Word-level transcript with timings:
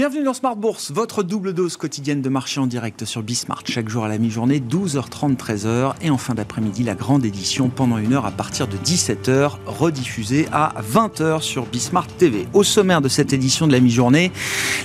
Bienvenue 0.00 0.24
dans 0.24 0.32
Smart 0.32 0.56
Bourse, 0.56 0.92
votre 0.92 1.22
double 1.22 1.52
dose 1.52 1.76
quotidienne 1.76 2.22
de 2.22 2.30
marché 2.30 2.58
en 2.58 2.66
direct 2.66 3.04
sur 3.04 3.22
Bismart. 3.22 3.64
Chaque 3.66 3.90
jour 3.90 4.02
à 4.02 4.08
la 4.08 4.16
mi-journée, 4.16 4.58
12h30, 4.58 5.36
13h. 5.36 5.92
Et 6.00 6.08
en 6.08 6.16
fin 6.16 6.32
d'après-midi, 6.32 6.84
la 6.84 6.94
grande 6.94 7.26
édition 7.26 7.68
pendant 7.68 7.98
une 7.98 8.14
heure 8.14 8.24
à 8.24 8.30
partir 8.30 8.66
de 8.66 8.78
17h, 8.78 9.58
rediffusée 9.66 10.48
à 10.52 10.72
20h 10.90 11.42
sur 11.42 11.66
Bismart 11.66 12.06
TV. 12.06 12.48
Au 12.54 12.62
sommaire 12.62 13.02
de 13.02 13.10
cette 13.10 13.34
édition 13.34 13.66
de 13.66 13.72
la 13.72 13.80
mi-journée, 13.80 14.32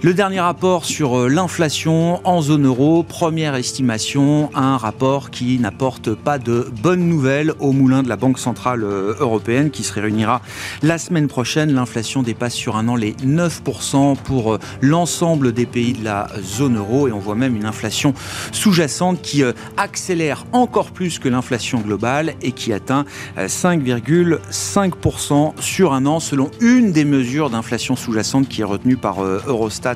le 0.04 0.14
dernier 0.14 0.42
rapport 0.42 0.84
sur 0.84 1.18
euh, 1.18 1.30
l'inflation 1.30 2.20
en 2.28 2.42
zone 2.42 2.66
euro. 2.66 3.04
Première 3.04 3.56
estimation, 3.56 4.50
un 4.54 4.76
rapport 4.76 5.32
qui 5.32 5.58
n'apporte 5.60 6.14
pas 6.14 6.40
de 6.40 6.70
bonnes 6.84 7.08
nouvelles 7.08 7.54
au 7.62 7.72
moulin 7.72 8.04
de 8.04 8.10
la 8.10 8.18
Banque 8.18 8.38
Centrale 8.38 8.84
euh, 8.84 9.16
Européenne 9.22 9.72
qui 9.72 9.84
se 9.84 9.94
réunira 9.94 10.42
la 10.84 10.98
semaine 10.98 11.30
prochaine. 11.30 11.72
L'inflation 11.74 12.22
dépasse 12.22 12.54
sur 12.54 12.76
un 12.76 12.90
an 12.90 12.98
les 12.98 13.14
9% 13.14 14.18
pour 14.18 14.60
l'ensemble 14.82 15.05
des 15.54 15.66
pays 15.66 15.94
de 15.94 16.04
la 16.04 16.28
zone 16.42 16.78
euro 16.78 17.08
et 17.08 17.12
on 17.12 17.20
voit 17.20 17.36
même 17.36 17.56
une 17.56 17.66
inflation 17.66 18.14
sous-jacente 18.52 19.22
qui 19.22 19.44
euh, 19.44 19.54
accélère 19.78 20.46
encore 20.52 20.92
plus 20.92 21.20
que 21.20 21.30
l'inflation 21.30 21.80
globale 21.80 22.34
et 22.42 22.52
qui 22.52 22.74
atteint 22.74 23.06
5,5% 23.38 25.48
euh, 25.48 25.62
sur 25.62 25.94
un 25.94 26.06
an 26.06 26.20
selon 26.20 26.50
une 26.60 26.92
des 26.92 27.06
mesures 27.06 27.50
d'inflation 27.50 27.96
sous-jacente 27.96 28.50
qui 28.50 28.62
est 28.62 28.66
retenue 28.66 28.98
par 28.98 29.24
euh, 29.24 29.42
Eurostat 29.48 29.96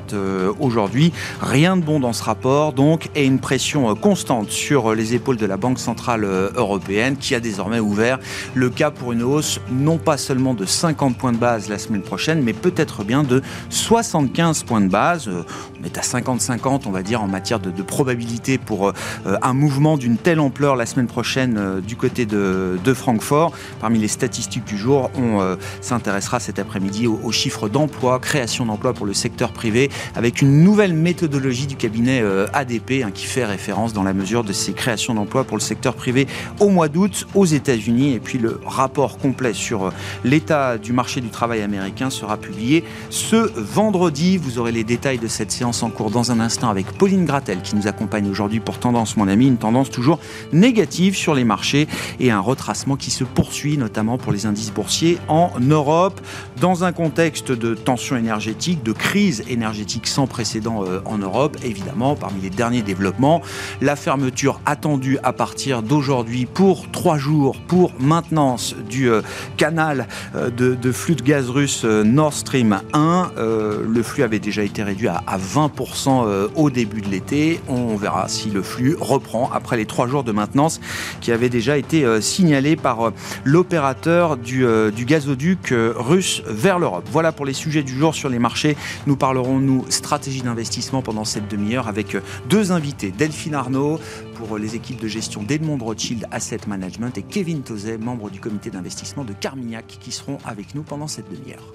aujourd'hui. 0.58 1.12
Rien 1.40 1.76
de 1.76 1.82
bon 1.82 2.00
dans 2.00 2.12
ce 2.12 2.22
rapport 2.22 2.72
donc 2.72 3.10
et 3.14 3.24
une 3.24 3.40
pression 3.40 3.94
constante 3.94 4.50
sur 4.50 4.94
les 4.94 5.14
épaules 5.14 5.36
de 5.36 5.46
la 5.46 5.56
Banque 5.56 5.78
Centrale 5.78 6.24
Européenne 6.24 7.16
qui 7.16 7.34
a 7.34 7.40
désormais 7.40 7.80
ouvert 7.80 8.18
le 8.54 8.70
cas 8.70 8.90
pour 8.90 9.12
une 9.12 9.22
hausse 9.22 9.60
non 9.72 9.98
pas 9.98 10.16
seulement 10.16 10.54
de 10.54 10.64
50 10.64 11.16
points 11.16 11.32
de 11.32 11.38
base 11.38 11.68
la 11.68 11.78
semaine 11.78 12.02
prochaine 12.02 12.42
mais 12.42 12.52
peut-être 12.52 13.04
bien 13.04 13.22
de 13.22 13.42
75 13.70 14.64
points 14.64 14.80
de 14.80 14.88
base. 14.90 15.28
Euh, 15.28 15.42
on 15.80 15.84
est 15.84 15.96
à 15.96 16.02
50-50, 16.02 16.82
on 16.86 16.90
va 16.90 17.02
dire, 17.02 17.22
en 17.22 17.28
matière 17.28 17.60
de, 17.60 17.70
probabilité 17.82 18.58
pour 18.58 18.88
euh, 18.88 18.92
un 19.40 19.54
mouvement 19.54 19.96
d'une 19.96 20.18
telle 20.18 20.40
ampleur 20.40 20.76
la 20.76 20.84
semaine 20.84 21.06
prochaine 21.06 21.56
euh, 21.56 21.80
du 21.80 21.96
côté 21.96 22.26
de, 22.26 22.78
Francfort. 22.92 23.52
Parmi 23.80 24.00
les 24.00 24.08
statistiques 24.08 24.64
du 24.64 24.76
jour, 24.76 25.12
on 25.16 25.56
s'intéressera 25.80 26.40
cet 26.40 26.58
après-midi 26.58 27.06
aux, 27.06 27.30
chiffres 27.30 27.68
d'emploi, 27.68 28.18
création 28.18 28.66
d'emplois 28.66 28.92
pour 28.94 29.06
le 29.06 29.14
secteur 29.14 29.52
privé, 29.52 29.90
avec 30.16 30.42
une 30.42 30.64
nouvelle 30.64 30.92
méthodologie 30.92 31.68
du 31.68 31.76
cabinet 31.76 32.20
ADP 32.52 33.04
hein, 33.04 33.12
qui 33.14 33.26
fait 33.26 33.44
référence 33.44 33.92
dans 33.92 34.02
la 34.02 34.12
mesure 34.12 34.42
de 34.42 34.52
ces 34.52 34.72
créations 34.72 35.14
d'emplois 35.14 35.44
pour 35.44 35.56
le 35.56 35.62
secteur 35.62 35.94
privé 35.94 36.26
au 36.58 36.68
mois 36.68 36.88
d'août 36.88 37.28
aux 37.36 37.46
États-Unis. 37.46 38.12
Et 38.14 38.18
puis 38.18 38.38
le 38.38 38.60
rapport 38.66 39.18
complet 39.18 39.54
sur 39.54 39.92
l'état 40.24 40.76
du 40.76 40.92
marché 40.92 41.20
du 41.20 41.28
travail 41.28 41.62
américain 41.62 42.10
sera 42.10 42.36
publié 42.36 42.84
ce 43.08 43.50
vendredi. 43.56 44.36
Vous 44.36 44.58
aurez 44.58 44.72
les 44.72 44.79
les 44.80 44.84
détails 44.84 45.18
de 45.18 45.28
cette 45.28 45.52
séance 45.52 45.82
en 45.82 45.90
cours 45.90 46.10
dans 46.10 46.32
un 46.32 46.40
instant 46.40 46.70
avec 46.70 46.86
Pauline 46.92 47.26
Gratel 47.26 47.60
qui 47.60 47.76
nous 47.76 47.86
accompagne 47.86 48.30
aujourd'hui 48.30 48.60
pour 48.60 48.78
Tendance 48.78 49.14
Mon 49.18 49.28
Ami, 49.28 49.46
une 49.46 49.58
tendance 49.58 49.90
toujours 49.90 50.18
négative 50.54 51.14
sur 51.14 51.34
les 51.34 51.44
marchés 51.44 51.86
et 52.18 52.30
un 52.30 52.40
retracement 52.40 52.96
qui 52.96 53.10
se 53.10 53.22
poursuit 53.22 53.76
notamment 53.76 54.16
pour 54.16 54.32
les 54.32 54.46
indices 54.46 54.72
boursiers 54.72 55.18
en 55.28 55.50
Europe 55.60 56.18
dans 56.62 56.82
un 56.82 56.92
contexte 56.92 57.52
de 57.52 57.74
tension 57.74 58.16
énergétique, 58.16 58.82
de 58.82 58.92
crise 58.92 59.44
énergétique 59.50 60.06
sans 60.06 60.26
précédent 60.26 60.82
euh, 60.86 61.00
en 61.04 61.18
Europe. 61.18 61.58
Évidemment, 61.62 62.16
parmi 62.16 62.40
les 62.40 62.48
derniers 62.48 62.80
développements, 62.80 63.42
la 63.82 63.96
fermeture 63.96 64.62
attendue 64.64 65.18
à 65.22 65.34
partir 65.34 65.82
d'aujourd'hui 65.82 66.46
pour 66.46 66.90
trois 66.90 67.18
jours 67.18 67.60
pour 67.68 67.92
maintenance 68.00 68.74
du 68.88 69.10
euh, 69.10 69.20
canal 69.58 70.08
euh, 70.34 70.48
de, 70.48 70.90
flux 70.90 71.16
de 71.16 71.22
gaz 71.22 71.50
russe 71.50 71.84
Nord 71.84 72.32
Stream 72.32 72.80
1. 72.94 73.32
le 73.36 74.02
flux 74.02 74.22
avait 74.22 74.38
déjà 74.38 74.62
été 74.62 74.69
été 74.70 74.82
réduit 74.84 75.08
à, 75.08 75.22
20% 75.36 76.24
euh, 76.24 76.48
au 76.54 76.70
début 76.70 77.00
de 77.00 77.08
l'été. 77.08 77.60
On 77.68 77.96
verra 77.96 78.28
si 78.28 78.50
le 78.50 78.62
flux 78.62 78.96
reprend 79.00 79.50
après 79.52 79.76
les 79.76 79.84
trois 79.84 80.06
jours 80.06 80.22
de 80.22 80.30
maintenance 80.30 80.80
qui 81.20 81.32
avaient 81.32 81.48
déjà 81.48 81.76
été 81.76 82.04
euh, 82.04 82.20
signalés 82.20 82.76
par 82.76 83.08
euh, 83.08 83.10
l'opérateur 83.44 84.36
du, 84.36 84.64
du 84.94 85.04
gazoduc 85.04 85.74
russe 85.96 86.42
vers 86.46 86.78
l'Europe. 86.78 87.08
Voilà 87.10 87.32
pour 87.32 87.46
les 87.46 87.52
sujets 87.52 87.82
du 87.82 87.98
jour 87.98 88.14
sur 88.14 88.28
les 88.28 88.38
marchés. 88.38 88.76
Nous 89.06 89.16
parlerons, 89.16 89.58
nous, 89.58 89.84
stratégie 89.88 90.42
d'investissement 90.42 91.02
pendant 91.02 91.24
cette 91.24 91.48
demi-heure 91.48 91.88
avec 91.88 92.16
deux 92.48 92.70
invités. 92.70 93.10
Delphine 93.10 93.54
Arnaud 93.54 93.98
pour 94.34 94.56
les 94.56 94.76
équipes 94.76 95.00
de 95.00 95.08
gestion 95.08 95.42
d'Edmond 95.42 95.78
Rothschild 95.78 96.26
Asset 96.30 96.60
Management 96.68 97.18
et 97.18 97.22
Kevin 97.22 97.62
Tozet, 97.62 97.98
membre 97.98 98.30
du 98.30 98.40
comité 98.40 98.70
d'investissement 98.70 99.24
de 99.24 99.32
Carmignac, 99.32 99.86
qui 99.86 100.12
seront 100.12 100.38
avec 100.44 100.74
nous 100.74 100.82
pendant 100.82 101.08
cette 101.08 101.28
demi-heure. 101.28 101.74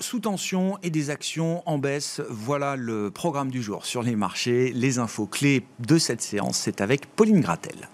Sous 0.00 0.20
tension 0.20 0.78
et 0.82 0.90
des 0.90 1.10
actions 1.10 1.62
en 1.66 1.78
baisse, 1.78 2.20
voilà 2.28 2.76
le 2.76 3.10
programme 3.10 3.50
du 3.50 3.62
jour 3.62 3.86
sur 3.86 4.02
les 4.02 4.16
marchés. 4.16 4.72
Les 4.74 4.98
infos 4.98 5.26
clés 5.26 5.64
de 5.78 5.98
cette 5.98 6.22
séance, 6.22 6.58
c'est 6.58 6.80
avec 6.80 7.06
Pauline 7.14 7.40
Gratel. 7.40 7.88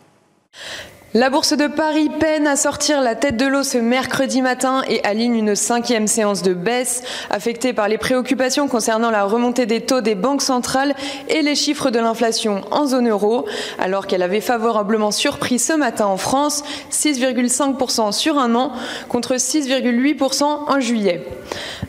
La 1.14 1.30
bourse 1.30 1.56
de 1.56 1.68
Paris 1.68 2.10
peine 2.20 2.46
à 2.46 2.56
sortir 2.56 3.00
la 3.00 3.14
tête 3.14 3.36
de 3.36 3.46
l'eau 3.46 3.62
ce 3.62 3.78
mercredi 3.78 4.42
matin 4.42 4.82
et 4.88 5.02
aligne 5.04 5.36
une 5.36 5.54
cinquième 5.54 6.08
séance 6.08 6.42
de 6.42 6.52
baisse, 6.52 7.02
affectée 7.30 7.72
par 7.72 7.88
les 7.88 7.96
préoccupations 7.96 8.66
concernant 8.66 9.10
la 9.10 9.24
remontée 9.24 9.66
des 9.66 9.80
taux 9.80 10.00
des 10.00 10.16
banques 10.16 10.42
centrales 10.42 10.94
et 11.28 11.42
les 11.42 11.54
chiffres 11.54 11.90
de 11.90 12.00
l'inflation 12.00 12.62
en 12.70 12.86
zone 12.86 13.08
euro, 13.08 13.46
alors 13.78 14.06
qu'elle 14.06 14.22
avait 14.22 14.40
favorablement 14.40 15.12
surpris 15.12 15.58
ce 15.58 15.72
matin 15.72 16.06
en 16.06 16.16
France, 16.16 16.64
6,5% 16.90 18.12
sur 18.12 18.36
un 18.36 18.54
an 18.54 18.72
contre 19.08 19.36
6,8% 19.36 20.42
en 20.42 20.80
juillet. 20.80 21.24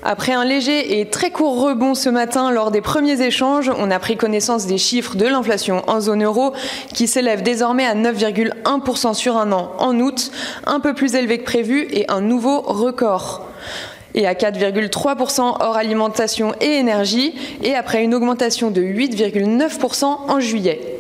Après 0.04 0.32
un 0.32 0.46
léger 0.46 1.00
et 1.02 1.10
très 1.10 1.32
court 1.32 1.60
rebond 1.60 1.96
ce 1.96 2.10
matin 2.10 2.52
lors 2.52 2.72
des 2.72 2.82
premiers 2.82 3.22
échanges, 3.22 3.72
on 3.78 3.90
a 3.92 4.00
pris 4.00 4.16
connaissance 4.16 4.68
des 4.68 4.78
chiffres 4.78 5.18
de 5.18 5.26
l'inflation 5.26 5.84
en 5.88 6.00
zone 6.00 6.24
euro 6.24 6.54
qui 6.94 7.08
s'élève 7.08 7.42
désormais 7.42 7.86
à 7.86 7.96
9,1% 7.96 9.07
sur 9.14 9.38
un 9.38 9.52
an 9.52 9.72
en 9.80 10.00
août, 10.00 10.32
un 10.66 10.80
peu 10.80 10.94
plus 10.94 11.16
élevé 11.16 11.40
que 11.40 11.46
prévu 11.46 11.88
et 11.92 12.10
un 12.10 12.22
nouveau 12.22 12.62
record 12.62 13.48
et 14.18 14.26
à 14.26 14.34
4,3% 14.34 15.58
hors 15.60 15.78
alimentation 15.78 16.54
et 16.60 16.78
énergie, 16.78 17.36
et 17.62 17.76
après 17.76 18.04
une 18.04 18.16
augmentation 18.16 18.72
de 18.72 18.82
8,9% 18.82 20.06
en 20.06 20.40
juillet. 20.40 20.98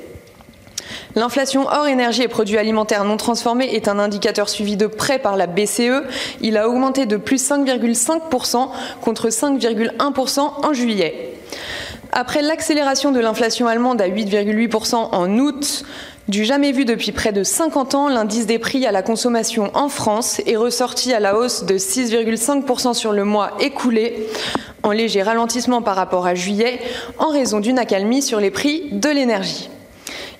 L'inflation 1.15 1.65
hors 1.67 1.87
énergie 1.87 2.21
et 2.21 2.27
produits 2.27 2.59
alimentaires 2.59 3.03
non 3.03 3.17
transformés 3.17 3.73
est 3.73 3.87
un 3.87 3.97
indicateur 3.97 4.49
suivi 4.49 4.77
de 4.77 4.85
près 4.85 5.17
par 5.17 5.35
la 5.35 5.47
BCE. 5.47 6.03
Il 6.41 6.57
a 6.57 6.69
augmenté 6.69 7.07
de 7.07 7.17
plus 7.17 7.43
5,5% 7.43 8.69
contre 9.01 9.29
5,1% 9.29 10.39
en 10.39 10.73
juillet. 10.73 11.33
Après 12.11 12.43
l'accélération 12.43 13.11
de 13.11 13.19
l'inflation 13.19 13.65
allemande 13.65 13.99
à 13.99 14.07
8,8% 14.07 14.95
en 14.95 15.37
août, 15.39 15.83
du 16.27 16.43
jamais 16.43 16.73
vu 16.73 16.83
depuis 16.83 17.13
près 17.13 17.31
de 17.31 17.43
50 17.43 17.95
ans, 17.95 18.09
l'indice 18.09 18.45
des 18.45 18.59
prix 18.59 18.85
à 18.85 18.91
la 18.91 19.01
consommation 19.01 19.71
en 19.73 19.87
France 19.87 20.41
est 20.45 20.57
ressorti 20.57 21.13
à 21.13 21.21
la 21.21 21.37
hausse 21.37 21.63
de 21.63 21.77
6,5% 21.77 22.93
sur 22.93 23.13
le 23.13 23.23
mois 23.23 23.53
écoulé, 23.59 24.27
en 24.83 24.91
léger 24.91 25.21
ralentissement 25.21 25.81
par 25.81 25.95
rapport 25.95 26.27
à 26.27 26.35
juillet, 26.35 26.79
en 27.17 27.29
raison 27.29 27.61
d'une 27.61 27.79
accalmie 27.79 28.21
sur 28.21 28.41
les 28.41 28.51
prix 28.51 28.89
de 28.91 29.09
l'énergie. 29.09 29.69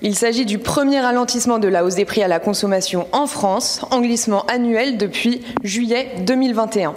Il 0.02 0.14
s'agit 0.14 0.44
du 0.44 0.58
premier 0.58 1.00
ralentissement 1.00 1.58
de 1.58 1.68
la 1.68 1.84
hausse 1.84 1.94
des 1.94 2.04
prix 2.04 2.22
à 2.22 2.28
la 2.28 2.38
consommation 2.38 3.08
en 3.12 3.26
France, 3.26 3.80
en 3.90 4.00
glissement 4.00 4.44
annuel 4.46 4.98
depuis 4.98 5.40
juillet 5.64 6.10
2021. 6.20 6.94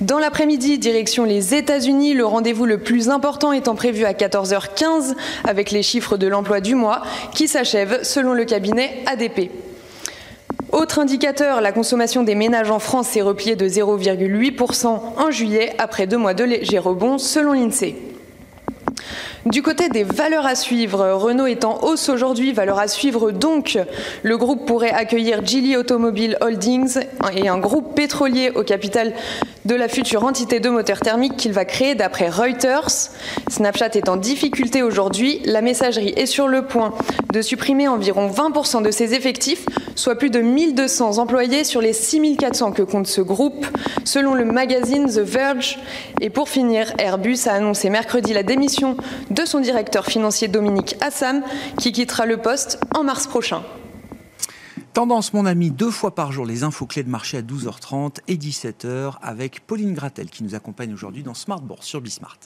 Dans 0.00 0.18
l'après-midi, 0.18 0.78
direction 0.78 1.24
les 1.24 1.54
États-Unis, 1.54 2.14
le 2.14 2.24
rendez-vous 2.24 2.66
le 2.66 2.78
plus 2.78 3.10
important 3.10 3.52
étant 3.52 3.74
prévu 3.74 4.04
à 4.04 4.12
14h15 4.12 5.14
avec 5.44 5.70
les 5.70 5.82
chiffres 5.82 6.16
de 6.16 6.26
l'emploi 6.26 6.60
du 6.60 6.74
mois 6.74 7.02
qui 7.34 7.48
s'achèvent 7.48 8.00
selon 8.02 8.32
le 8.32 8.44
cabinet 8.44 9.02
ADP. 9.06 9.50
Autre 10.70 10.98
indicateur, 10.98 11.60
la 11.60 11.72
consommation 11.72 12.22
des 12.22 12.34
ménages 12.34 12.70
en 12.70 12.78
France 12.78 13.08
s'est 13.08 13.22
repliée 13.22 13.56
de 13.56 13.66
0,8% 13.66 14.86
en 14.86 15.30
juillet 15.30 15.72
après 15.78 16.06
deux 16.06 16.18
mois 16.18 16.34
de 16.34 16.44
léger 16.44 16.78
rebond 16.78 17.16
selon 17.18 17.52
l'INSEE. 17.52 17.96
Du 19.50 19.62
côté 19.62 19.88
des 19.88 20.04
valeurs 20.04 20.44
à 20.44 20.54
suivre, 20.54 21.12
Renault 21.12 21.46
est 21.46 21.64
en 21.64 21.82
hausse 21.82 22.10
aujourd'hui, 22.10 22.52
valeur 22.52 22.78
à 22.78 22.86
suivre 22.86 23.30
donc. 23.30 23.78
Le 24.22 24.36
groupe 24.36 24.66
pourrait 24.66 24.90
accueillir 24.90 25.42
Geely 25.42 25.74
Automobile 25.74 26.36
Holdings 26.42 26.98
et 27.34 27.48
un 27.48 27.56
groupe 27.56 27.94
pétrolier 27.94 28.50
au 28.54 28.62
capital 28.62 29.14
de 29.64 29.74
la 29.74 29.88
future 29.88 30.24
entité 30.24 30.60
de 30.60 30.68
moteur 30.68 31.00
thermique 31.00 31.36
qu'il 31.36 31.52
va 31.52 31.64
créer 31.64 31.94
d'après 31.94 32.28
Reuters. 32.28 33.10
Snapchat 33.48 33.90
est 33.94 34.10
en 34.10 34.16
difficulté 34.16 34.82
aujourd'hui. 34.82 35.40
La 35.46 35.62
messagerie 35.62 36.12
est 36.16 36.26
sur 36.26 36.46
le 36.48 36.66
point 36.66 36.92
de 37.32 37.40
supprimer 37.40 37.88
environ 37.88 38.30
20% 38.30 38.82
de 38.82 38.90
ses 38.90 39.14
effectifs, 39.14 39.64
soit 39.94 40.16
plus 40.16 40.30
de 40.30 40.40
1200 40.40 41.18
employés 41.18 41.64
sur 41.64 41.80
les 41.80 41.92
6400 41.92 42.72
que 42.72 42.82
compte 42.82 43.06
ce 43.06 43.20
groupe, 43.20 43.66
selon 44.04 44.34
le 44.34 44.44
magazine 44.44 45.06
The 45.06 45.20
Verge. 45.20 45.78
Et 46.20 46.30
pour 46.30 46.48
finir, 46.48 46.92
Airbus 46.98 47.40
a 47.46 47.52
annoncé 47.52 47.90
mercredi 47.90 48.32
la 48.32 48.42
démission 48.42 48.96
de 49.30 49.37
son 49.46 49.60
directeur 49.60 50.06
financier 50.06 50.48
Dominique 50.48 50.96
Assam, 51.00 51.42
qui 51.78 51.92
quittera 51.92 52.26
le 52.26 52.38
poste 52.38 52.78
en 52.94 53.04
mars 53.04 53.26
prochain. 53.26 53.62
Tendance, 54.92 55.32
mon 55.32 55.46
ami, 55.46 55.70
deux 55.70 55.90
fois 55.90 56.14
par 56.14 56.32
jour, 56.32 56.44
les 56.44 56.64
infos 56.64 56.86
clés 56.86 57.04
de 57.04 57.10
marché 57.10 57.36
à 57.36 57.42
12h30 57.42 58.16
et 58.26 58.36
17h 58.36 59.14
avec 59.22 59.66
Pauline 59.66 59.94
Gratel 59.94 60.28
qui 60.28 60.42
nous 60.42 60.54
accompagne 60.54 60.92
aujourd'hui 60.92 61.22
dans 61.22 61.34
Smart 61.34 61.60
Bourse 61.60 61.86
sur 61.86 62.00
Bismart. 62.00 62.38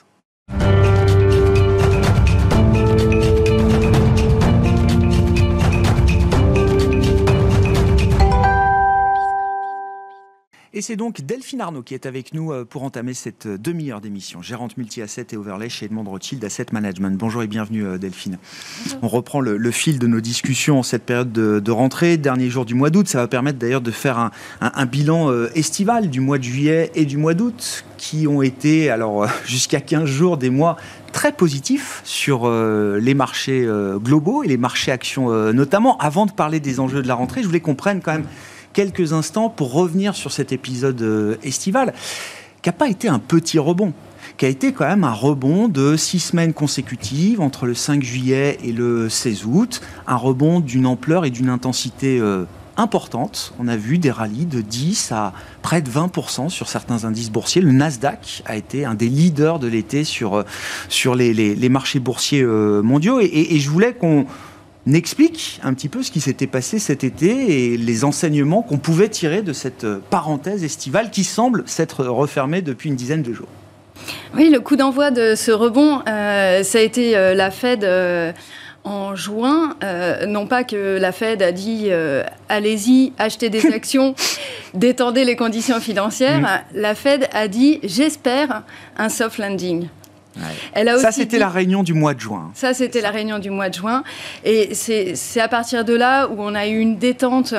Et 10.75 10.81
c'est 10.81 10.97
donc 10.97 11.21
Delphine 11.21 11.61
Arnaud 11.61 11.83
qui 11.83 11.93
est 11.93 12.07
avec 12.07 12.33
nous 12.33 12.51
euh, 12.51 12.65
pour 12.65 12.83
entamer 12.83 13.13
cette 13.13 13.45
euh, 13.45 13.59
demi-heure 13.59 14.01
d'émission. 14.01 14.41
Gérante 14.41 14.79
multi-asset 14.79 15.27
et 15.33 15.37
overlay 15.37 15.69
chez 15.69 15.85
Edmond 15.85 16.05
Rothschild 16.05 16.43
Asset 16.43 16.65
Management. 16.73 17.19
Bonjour 17.19 17.43
et 17.43 17.47
bienvenue 17.47 17.85
euh, 17.85 17.99
Delphine. 17.99 18.39
On 19.03 19.09
reprend 19.09 19.41
le, 19.41 19.71
fil 19.71 19.99
de 19.99 20.07
nos 20.07 20.23
discussions 20.23 20.79
en 20.79 20.83
cette 20.83 21.03
période 21.03 21.31
de, 21.31 21.71
rentrée, 21.71 22.17
dernier 22.17 22.49
jour 22.49 22.65
du 22.65 22.73
mois 22.75 22.89
d'août. 22.89 23.07
Ça 23.07 23.19
va 23.19 23.29
permettre 23.29 23.59
d'ailleurs 23.59 23.83
de 23.83 23.91
faire 23.91 24.31
un, 24.63 24.87
bilan 24.87 25.31
estival 25.55 26.09
du 26.09 26.21
mois 26.21 26.39
de 26.39 26.45
juillet 26.45 26.91
et 26.95 27.05
du 27.05 27.19
mois 27.19 27.35
d'août 27.35 27.85
qui 27.99 28.27
ont 28.27 28.41
été, 28.41 28.89
alors 28.89 29.27
jusqu'à 29.45 29.81
15 29.81 30.07
jours, 30.07 30.37
des 30.39 30.51
mois 30.51 30.77
très 31.13 31.33
positifs 31.33 32.01
sur 32.05 32.51
les 32.51 33.15
marchés 33.15 33.67
globaux 33.97 34.43
et 34.43 34.49
les 34.49 34.57
marchés 34.57 34.93
actions 34.93 35.31
notamment. 35.53 35.97
Avant 35.99 36.27
de 36.27 36.33
parler 36.33 36.61
des 36.61 36.81
enjeux 36.81 37.03
de 37.03 37.09
la 37.09 37.15
rentrée, 37.15 37.43
je 37.43 37.47
voulais 37.47 37.61
qu'on 37.61 37.75
prenne 37.75 38.01
quand 38.01 38.13
même 38.13 38.27
quelques 38.73 39.13
instants 39.13 39.49
pour 39.49 39.73
revenir 39.73 40.15
sur 40.15 40.33
cet 40.33 40.53
épisode 40.53 41.01
euh, 41.03 41.37
estival, 41.43 41.93
qui 42.63 42.69
n'a 42.69 42.73
pas 42.73 42.89
été 42.89 43.09
un 43.09 43.19
petit 43.19 43.59
rebond 43.59 43.93
qui 44.37 44.47
a 44.47 44.49
été 44.49 44.73
quand 44.73 44.87
même 44.87 45.05
un 45.05 45.13
rebond 45.13 45.69
de 45.69 45.97
six 45.97 46.21
semaines 46.21 46.55
consécutives 46.55 47.41
entre 47.41 47.67
le 47.67 47.75
5 47.75 48.03
juillet 48.03 48.59
et 48.65 48.73
le 48.73 49.09
16 49.09 49.45
août, 49.47 49.81
un 50.07 50.17
rebond 50.17 50.61
d'une 50.61 50.87
ampleur 50.87 51.25
et 51.25 51.31
d'une 51.31 51.49
intensité 51.49 52.19
euh, 52.19 52.45
importante. 52.77 53.53
On 53.59 53.69
a 53.69 53.77
vu 53.77 53.99
des 53.99 54.11
rallyes 54.11 54.47
de 54.47 54.61
10 54.61 55.13
à 55.13 55.33
près 55.61 55.83
de 55.83 55.91
20% 55.91 56.49
sur 56.49 56.69
certains 56.69 57.05
indices 57.05 57.31
boursiers. 57.31 57.61
Le 57.61 57.73
Nasdaq 57.73 58.43
a 58.47 58.57
été 58.57 58.85
un 58.85 58.95
des 58.95 59.09
leaders 59.09 59.59
de 59.59 59.67
l'été 59.67 60.05
sur, 60.05 60.35
euh, 60.35 60.43
sur 60.89 61.15
les, 61.15 61.69
marchés 61.69 62.01
boursiers 62.01 62.45
mondiaux. 62.45 63.21
et 63.21 63.59
je 63.59 63.69
voulais 63.69 63.93
qu'on 63.93 64.27
n'explique 64.87 65.61
un 65.62 65.75
petit 65.75 65.88
peu 65.88 66.02
ce 66.02 66.11
qui 66.11 66.20
s'était 66.20 66.46
passé 66.46 66.79
cet 66.79 67.05
été 67.05 67.73
et 67.73 67.76
les 67.76 68.05
enseignements 68.05 68.62
qu'on 68.62 68.79
pouvait 68.79 69.08
tirer 69.08 69.43
de 69.43 69.52
cette 69.52 69.87
parenthèse 70.11 70.64
estivale 70.64 71.11
qui 71.11 71.25
semble 71.25 71.64
s'être 71.67 72.05
refermée 72.05 72.62
depuis 72.62 72.88
une 72.88 72.96
dizaine 72.96 73.23
de 73.23 73.32
jours. 73.32 73.49
Oui, 74.34 74.49
le 74.50 74.61
coup 74.61 74.76
d'envoi 74.76 75.11
de 75.11 75.34
ce 75.34 75.50
rebond, 75.50 76.00
euh, 76.08 76.62
ça 76.62 76.79
a 76.79 76.81
été 76.81 77.17
euh, 77.17 77.34
la 77.34 77.50
Fed 77.50 77.84
euh, 77.84 78.32
en 78.84 79.14
juin. 79.14 79.76
non 80.26 80.46
pas 80.46 80.64
que 80.64 80.99
la 80.99 81.12
Fed 81.12 81.40
a 81.43 81.52
dit 81.52 81.90
allez-y, 82.49 83.12
achetez 83.17 83.49
des 83.49 83.67
actions, 83.73 84.17
détendez 84.75 85.25
les 85.25 85.37
conditions 85.37 85.79
financières. 85.79 86.40
Mm. 86.40 86.46
La 86.75 86.94
Fed 86.96 87.29
a 87.32 87.46
dit 87.46 87.79
j'espère 87.84 88.62
un 88.96 89.08
soft 89.08 89.38
landing 89.38 89.87
ça, 90.99 91.12
c'était 91.12 91.38
la 91.38 91.49
réunion 91.49 91.82
du 91.82 91.94
mois 91.94 92.14
de 92.14 92.20
juin. 92.20 92.50
Ça, 92.55 92.75
c'était 92.75 93.00
la 93.00 93.11
réunion 93.11 93.38
du 93.38 93.50
mois 93.50 93.69
de 93.69 93.75
juin. 93.75 94.02
Et 94.44 94.75
c'est 94.75 95.40
à 95.40 95.49
partir 95.49 95.84
de 95.84 95.94
là 95.94 96.29
où 96.29 96.37
on 96.38 96.55
a 96.55 96.67
eu 96.67 96.79
une 96.79 96.96
détente. 96.96 97.55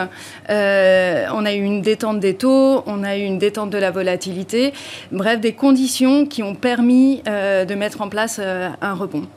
Euh, 0.49 1.25
on 1.33 1.45
a 1.45 1.53
eu 1.53 1.61
une 1.61 1.81
détente 1.81 2.19
des 2.19 2.35
taux, 2.35 2.83
on 2.85 3.03
a 3.03 3.17
eu 3.17 3.21
une 3.21 3.37
détente 3.37 3.69
de 3.69 3.77
la 3.77 3.91
volatilité. 3.91 4.73
Bref, 5.11 5.39
des 5.39 5.53
conditions 5.53 6.25
qui 6.25 6.43
ont 6.43 6.55
permis 6.55 7.21
euh, 7.27 7.65
de 7.65 7.75
mettre 7.75 8.01
en 8.01 8.09
place 8.09 8.37
euh, 8.39 8.69
un 8.81 8.93
rebond. 8.93 9.27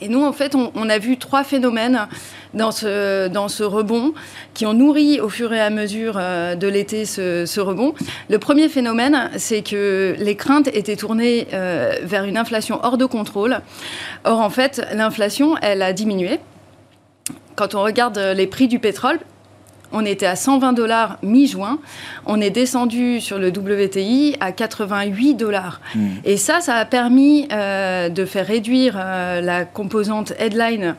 Et 0.00 0.08
nous, 0.08 0.24
en 0.24 0.32
fait, 0.32 0.54
on, 0.54 0.88
a 0.88 0.98
vu 0.98 1.16
trois 1.16 1.44
phénomènes 1.44 2.08
dans 2.54 2.70
ce, 2.70 3.62
rebond 3.62 4.14
qui 4.54 4.66
ont 4.66 4.72
nourri 4.72 5.20
au 5.20 5.28
fur 5.28 5.52
et 5.52 5.60
à 5.60 5.70
mesure 5.70 6.14
euh, 6.16 6.54
de 6.54 6.68
l'été 6.68 7.04
ce, 7.04 7.60
rebond. 7.60 7.94
Le 8.28 8.38
premier 8.38 8.68
phénomène, 8.68 9.30
c'est 9.36 9.62
que 9.62 10.14
les 10.18 10.36
craintes 10.36 10.68
étaient 10.68 10.96
tournées 10.96 11.48
euh, 11.52 11.94
vers 12.02 12.24
une 12.24 12.36
inflation 12.36 12.80
hors 12.82 12.98
de 12.98 13.04
contrôle. 13.04 13.60
Or, 14.24 14.40
en 14.40 14.50
fait, 14.50 14.86
l'inflation, 14.92 15.56
elle 15.62 15.82
a 15.82 15.92
diminué. 15.92 16.38
Quand 17.56 17.74
on 17.74 17.82
regarde 17.82 18.18
les 18.18 18.46
prix 18.46 18.68
du 18.68 18.78
pétrole, 18.78 19.18
on 19.92 20.04
était 20.04 20.26
à 20.26 20.36
120 20.36 20.72
dollars 20.72 21.18
mi-juin. 21.22 21.78
On 22.26 22.40
est 22.40 22.50
descendu 22.50 23.20
sur 23.20 23.38
le 23.38 23.48
WTI 23.48 24.36
à 24.40 24.52
88 24.52 25.34
dollars. 25.34 25.80
Hmm. 25.94 26.08
Et 26.24 26.36
ça, 26.36 26.60
ça 26.60 26.74
a 26.74 26.84
permis 26.84 27.48
euh, 27.52 28.08
de 28.08 28.24
faire 28.24 28.46
réduire 28.46 28.96
euh, 28.98 29.40
la 29.40 29.64
composante 29.64 30.32
headline 30.38 30.94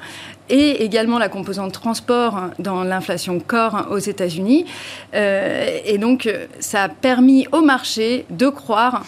et 0.49 0.83
également 0.83 1.19
la 1.19 1.29
composante 1.29 1.73
transport 1.73 2.49
dans 2.57 2.83
l'inflation 2.83 3.39
core 3.39 3.87
aux 3.91 3.99
États-Unis. 3.99 4.65
Euh, 5.13 5.79
et 5.85 5.99
donc, 5.99 6.27
ça 6.59 6.83
a 6.83 6.89
permis 6.89 7.47
au 7.51 7.61
marché 7.61 8.25
de 8.31 8.47
croire 8.47 9.05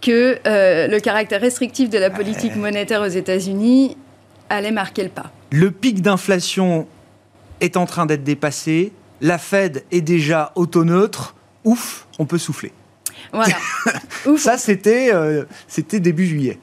que 0.00 0.38
le 0.44 0.98
caractère 0.98 1.40
restrictif 1.40 1.88
de 1.90 1.98
la 1.98 2.10
politique 2.10 2.56
monétaire 2.56 3.02
aux 3.02 3.06
États-Unis 3.06 3.96
allait 4.48 4.72
marquer 4.72 5.04
le 5.04 5.08
pas. 5.08 5.30
Le 5.50 5.70
pic 5.70 6.02
d'inflation 6.02 6.86
est 7.62 7.76
en 7.76 7.86
train 7.86 8.04
d'être 8.04 8.24
dépassé. 8.24 8.92
La 9.20 9.38
Fed 9.38 9.84
est 9.90 10.00
déjà 10.00 10.52
autoneutre. 10.56 11.34
Ouf, 11.64 12.06
on 12.18 12.26
peut 12.26 12.38
souffler. 12.38 12.72
Voilà. 13.32 13.54
ça, 14.36 14.58
c'était 14.58 15.10
euh, 15.12 15.44
c'était 15.66 16.00
début 16.00 16.26
juillet. 16.26 16.58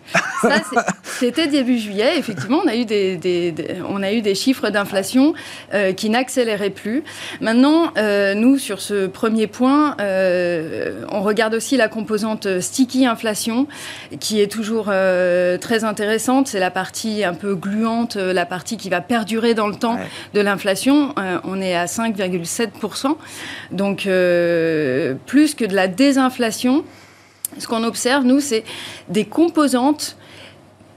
c'était 1.03 1.47
début 1.47 1.79
juillet. 1.79 2.17
Effectivement, 2.19 2.61
on 2.63 2.67
a 2.67 2.75
eu 2.75 2.85
des, 2.85 3.53
on 3.89 4.03
a 4.03 4.13
eu 4.13 4.21
des 4.21 4.35
chiffres 4.35 4.69
d'inflation 4.69 5.33
euh, 5.73 5.93
qui 5.93 6.11
n'accéléraient 6.11 6.69
plus. 6.69 7.03
Maintenant, 7.41 7.91
euh, 7.97 8.35
nous, 8.35 8.59
sur 8.59 8.81
ce 8.81 9.07
premier 9.07 9.47
point, 9.47 9.97
on 9.99 11.21
regarde 11.21 11.55
aussi 11.55 11.75
la 11.75 11.87
composante 11.87 12.59
sticky 12.59 13.07
inflation, 13.07 13.67
qui 14.19 14.39
est 14.39 14.51
toujours 14.51 14.85
très 14.85 15.83
intéressante. 15.83 16.47
C'est 16.47 16.59
la 16.59 16.71
partie 16.71 17.23
un 17.23 17.33
peu 17.33 17.55
gluante, 17.55 18.15
la 18.15 18.45
partie 18.45 18.77
qui 18.77 18.89
va 18.89 19.01
perdurer 19.01 19.55
dans 19.55 19.67
le 19.67 19.75
temps 19.75 19.97
de 20.35 20.41
l'inflation. 20.41 21.15
on 21.43 21.61
est 21.61 21.75
à 21.75 21.85
5,7%. 21.85 23.15
Donc, 23.71 24.03
plus 25.25 25.55
que 25.55 25.65
de 25.65 25.75
la 25.75 25.87
désinflation 25.87 26.58
ce 27.57 27.67
qu'on 27.67 27.83
observe, 27.83 28.25
nous, 28.25 28.39
c'est 28.39 28.63
des 29.07 29.25
composantes 29.25 30.15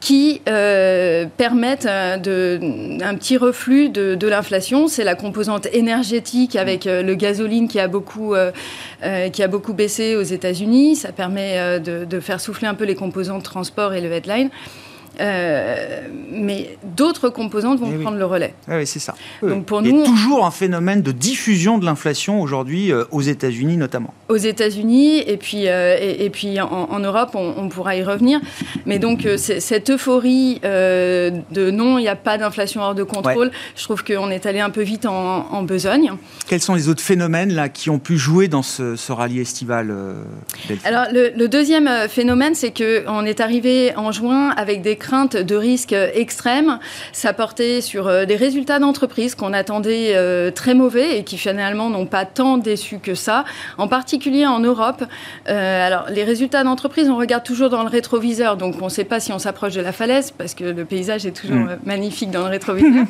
qui 0.03 0.43
euh, 0.49 1.27
permettent 1.37 1.87
euh, 1.87 2.59
un 3.01 3.15
petit 3.15 3.37
reflux 3.37 3.89
de, 3.89 4.27
l'inflation. 4.27 4.89
C'est 4.89 5.05
la 5.05 5.15
composante 5.15 5.69
énergétique 5.73 6.57
avec 6.57 6.89
euh, 6.89 7.03
le 7.03 7.15
gasoline 7.15 7.69
qui 7.69 7.79
a 7.79 7.87
beaucoup, 7.87 8.35
qui 9.33 9.43
a 9.43 9.49
beaucoup 9.49 9.73
baissé 9.73 10.17
aux 10.17 10.23
États-Unis. 10.23 10.97
Ça 10.97 11.13
permet 11.13 11.79
de, 11.79 12.05
de, 12.05 12.21
faire 12.21 12.41
souffler 12.41 12.67
un 12.67 12.75
peu 12.75 12.85
les 12.85 12.97
composantes 12.97 13.45
transport 13.45 13.95
et 13.95 14.01
le 14.01 14.11
headline. 14.11 14.51
Euh, 15.21 16.01
mais 16.31 16.79
d'autres 16.97 17.29
composantes 17.29 17.79
vont 17.79 17.93
eh 17.95 18.03
prendre 18.03 18.17
le 18.17 18.25
relais. 18.25 18.55
Ah 18.67 18.79
oui, 18.79 18.87
c'est 18.87 18.99
ça. 18.99 19.15
Donc 19.43 19.67
pour 19.67 19.83
Il 19.83 19.95
y 19.95 20.03
a 20.03 20.05
toujours 20.05 20.47
un 20.47 20.51
phénomène 20.51 21.03
de 21.03 21.13
diffusion 21.13 21.79
de 21.79 21.85
l'inflation 21.85 22.41
aujourd'hui 22.41 22.91
euh, 22.91 23.05
aux 23.11 23.21
États-Unis 23.21 23.77
notamment. 23.77 24.15
Aux 24.29 24.37
États-Unis 24.37 25.19
et 25.19 25.37
puis 25.37 25.69
euh, 25.69 25.97
et, 26.01 26.31
puis 26.31 26.61
en, 26.61 26.99
Europe, 26.99 27.31
on, 27.35 27.69
pourra 27.69 27.97
y 27.97 28.03
revenir. 28.03 28.41
Mais 28.87 28.99
donc 28.99 29.27
cette 29.37 29.91
euphorie 29.91 30.61
de 30.63 31.71
non, 31.71 31.99
il 31.99 32.03
n'y 32.03 32.09
a 32.09 32.17
pas 32.17 32.39
d'inflation 32.39 32.81
hors 32.81 32.95
de 32.95 33.03
contrôle. 33.03 33.51
Je 33.77 33.85
trouve 33.85 34.05
qu'on 34.05 34.31
est 34.31 34.47
allé 34.47 34.61
un 34.61 34.71
peu 34.71 34.83
vite 34.83 35.07
en, 35.07 35.63
besogne. 35.63 36.13
Quels 36.49 36.61
sont 36.61 36.75
les 36.75 36.89
autres 36.89 37.03
phénomènes 37.03 37.53
là 37.53 37.69
qui 37.69 37.91
ont 37.91 37.99
pu 37.99 38.17
jouer 38.17 38.49
dans 38.49 38.63
ce, 38.63 38.97
ce 38.97 39.13
rallye 39.13 39.41
estival 39.41 39.95
Alors 40.85 41.07
le, 41.13 41.33
le, 41.37 41.49
deuxième 41.49 42.09
phénomène, 42.09 42.55
c'est 42.55 42.73
que 42.73 43.05
on 43.07 43.25
est 43.25 43.41
arrivé 43.41 43.95
en 43.97 44.11
juin 44.11 44.51
avec 44.57 44.83
des 44.83 44.97
crainte 45.03 45.37
de 45.37 45.57
risques 45.57 45.95
extrêmes. 46.15 46.79
Ça 47.13 47.35
portait 47.35 47.83
sur 47.83 48.07
euh, 48.07 48.25
des 48.25 48.37
résultats 48.37 48.79
d'entreprise 48.79 49.35
qu'on 49.35 49.53
attendait 49.53 50.13
euh, 50.15 50.51
très 50.51 50.75
mauvais 50.75 51.19
et 51.19 51.25
qui 51.25 51.37
finalement 51.37 51.91
n'ont 51.91 52.07
pas 52.07 52.25
tant 52.25 52.57
déçu 52.57 52.99
que 52.99 53.15
ça, 53.15 53.45
en 53.77 53.89
particulier 53.89 54.47
en 54.47 54.61
Europe. 54.61 55.05
Euh, 55.49 55.87
alors, 55.87 56.07
les 56.09 56.25
résultats 56.25 56.65
d'entreprise, 56.65 57.11
on 57.11 57.17
regarde 57.17 57.45
toujours 57.45 57.69
dans 57.69 57.83
le 57.83 57.89
rétroviseur, 57.89 58.57
donc 58.57 58.77
on 58.81 58.87
ne 58.87 58.91
sait 58.91 59.05
pas 59.05 59.21
si 59.21 59.33
on 59.33 59.39
s'approche 59.39 59.75
de 59.75 59.83
la 59.83 59.93
falaise 59.93 60.31
parce 60.31 60.55
que 60.55 60.65
le 60.65 60.85
paysage 60.85 61.27
est 61.27 61.33
toujours 61.33 61.57
mm. 61.57 61.79
magnifique 61.85 62.31
dans 62.31 62.45
le 62.45 62.51
rétroviseur. 62.51 63.05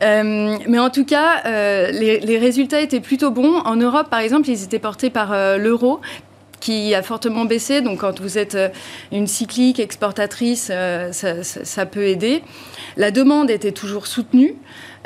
mais 0.00 0.78
en 0.78 0.90
tout 0.90 1.04
cas, 1.04 1.42
les, 1.90 2.20
les 2.20 2.38
résultats 2.38 2.80
étaient 2.80 3.00
plutôt 3.00 3.30
bons. 3.30 3.58
En 3.64 3.76
Europe, 3.76 4.08
par 4.08 4.20
exemple, 4.20 4.48
ils 4.48 4.62
étaient 4.62 4.78
portés 4.78 5.10
par 5.10 5.58
l'euro 5.58 6.00
qui 6.66 6.94
a 6.94 7.02
fortement 7.02 7.44
baissé. 7.44 7.80
Donc, 7.80 8.00
quand 8.00 8.20
vous 8.20 8.38
êtes 8.38 8.58
une 9.12 9.28
cyclique 9.28 9.78
exportatrice, 9.78 10.72
ça, 11.12 11.42
ça, 11.42 11.86
peut 11.86 12.06
aider. 12.06 12.42
La 12.96 13.10
demande 13.10 13.50
était 13.50 13.72
toujours 13.72 14.06
soutenue. 14.06 14.56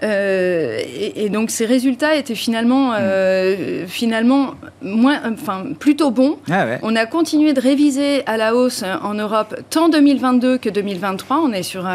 Euh, 0.02 0.80
et, 1.14 1.28
donc 1.28 1.50
ces 1.50 1.66
résultats 1.66 2.14
étaient 2.14 2.34
finalement, 2.34 2.92
euh, 2.98 3.86
finalement 3.86 4.54
moins, 4.80 5.20
enfin, 5.30 5.66
plutôt 5.78 6.10
bons. 6.10 6.38
Ah 6.50 6.78
On 6.82 6.96
a 6.96 7.06
continué 7.06 7.52
de 7.52 7.60
réviser 7.60 8.26
à 8.26 8.36
la 8.36 8.54
hausse 8.54 8.82
en 9.02 9.14
Europe 9.14 9.54
tant 9.68 9.88
2022 9.88 10.58
que 10.58 10.68
2023. 10.68 11.40
On 11.44 11.52
est 11.52 11.62
sur 11.62 11.86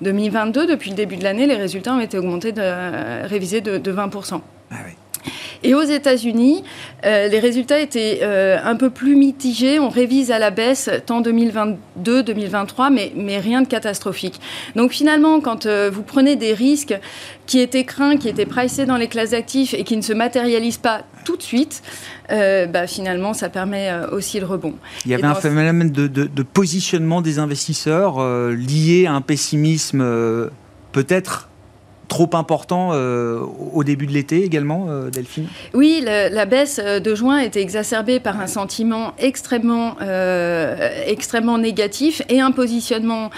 2022, 0.00 0.66
depuis 0.66 0.90
le 0.90 0.96
début 0.96 1.16
de 1.16 1.24
l'année, 1.24 1.46
les 1.46 1.56
résultats 1.56 1.94
ont 1.94 2.00
été 2.00 2.18
augmentés, 2.18 2.52
de, 2.52 3.26
révisés 3.26 3.60
de, 3.60 3.92
20%. 3.92 4.40
Ah 4.70 4.76
et 5.64 5.74
aux 5.74 5.82
États-Unis, 5.82 6.64
euh, 7.04 7.28
les 7.28 7.38
résultats 7.38 7.78
étaient 7.78 8.20
euh, 8.22 8.58
un 8.62 8.76
peu 8.76 8.90
plus 8.90 9.16
mitigés. 9.16 9.78
On 9.78 9.88
révise 9.88 10.30
à 10.30 10.38
la 10.38 10.50
baisse 10.50 10.90
tant 11.06 11.20
2022, 11.20 12.22
2023, 12.22 12.90
mais, 12.90 13.12
mais 13.16 13.38
rien 13.38 13.62
de 13.62 13.68
catastrophique. 13.68 14.40
Donc 14.76 14.92
finalement, 14.92 15.40
quand 15.40 15.66
euh, 15.66 15.90
vous 15.92 16.02
prenez 16.02 16.36
des 16.36 16.52
risques 16.52 16.98
qui 17.46 17.60
étaient 17.60 17.84
craints, 17.84 18.16
qui 18.16 18.28
étaient 18.28 18.46
pricés 18.46 18.86
dans 18.86 18.96
les 18.96 19.08
classes 19.08 19.30
d'actifs 19.30 19.74
et 19.74 19.84
qui 19.84 19.96
ne 19.96 20.02
se 20.02 20.12
matérialisent 20.12 20.78
pas 20.78 21.02
tout 21.24 21.36
de 21.36 21.42
suite, 21.42 21.82
bah, 22.28 22.86
finalement, 22.86 23.34
ça 23.34 23.50
permet 23.50 23.92
aussi 24.10 24.40
le 24.40 24.46
rebond. 24.46 24.74
Il 25.04 25.10
y 25.10 25.14
avait 25.14 25.24
un 25.24 25.34
phénomène 25.34 25.90
de, 25.90 26.06
de, 26.06 26.42
positionnement 26.42 27.20
des 27.20 27.38
investisseurs 27.38 28.24
lié 28.48 29.04
à 29.06 29.12
un 29.12 29.20
pessimisme 29.20 30.02
peut-être 30.92 31.50
trop 32.12 32.28
important 32.34 32.90
euh, 32.92 33.40
au 33.72 33.84
début 33.84 34.06
de 34.06 34.12
l'été 34.12 34.44
également, 34.44 34.88
euh, 34.90 35.08
Delphine? 35.08 35.46
Oui, 35.72 36.04
la 36.04 36.44
baisse 36.44 36.78
euh, 36.84 37.00
de 37.00 37.14
juin 37.14 37.38
était 37.38 37.62
exacerbée 37.62 38.20
par 38.20 38.38
un 38.38 38.46
sentiment 38.46 39.14
extrêmement, 39.18 39.96
extrêmement 41.06 41.56
négatif 41.56 42.20
et 42.28 42.40
un 42.40 42.50
positionnement 42.50 43.30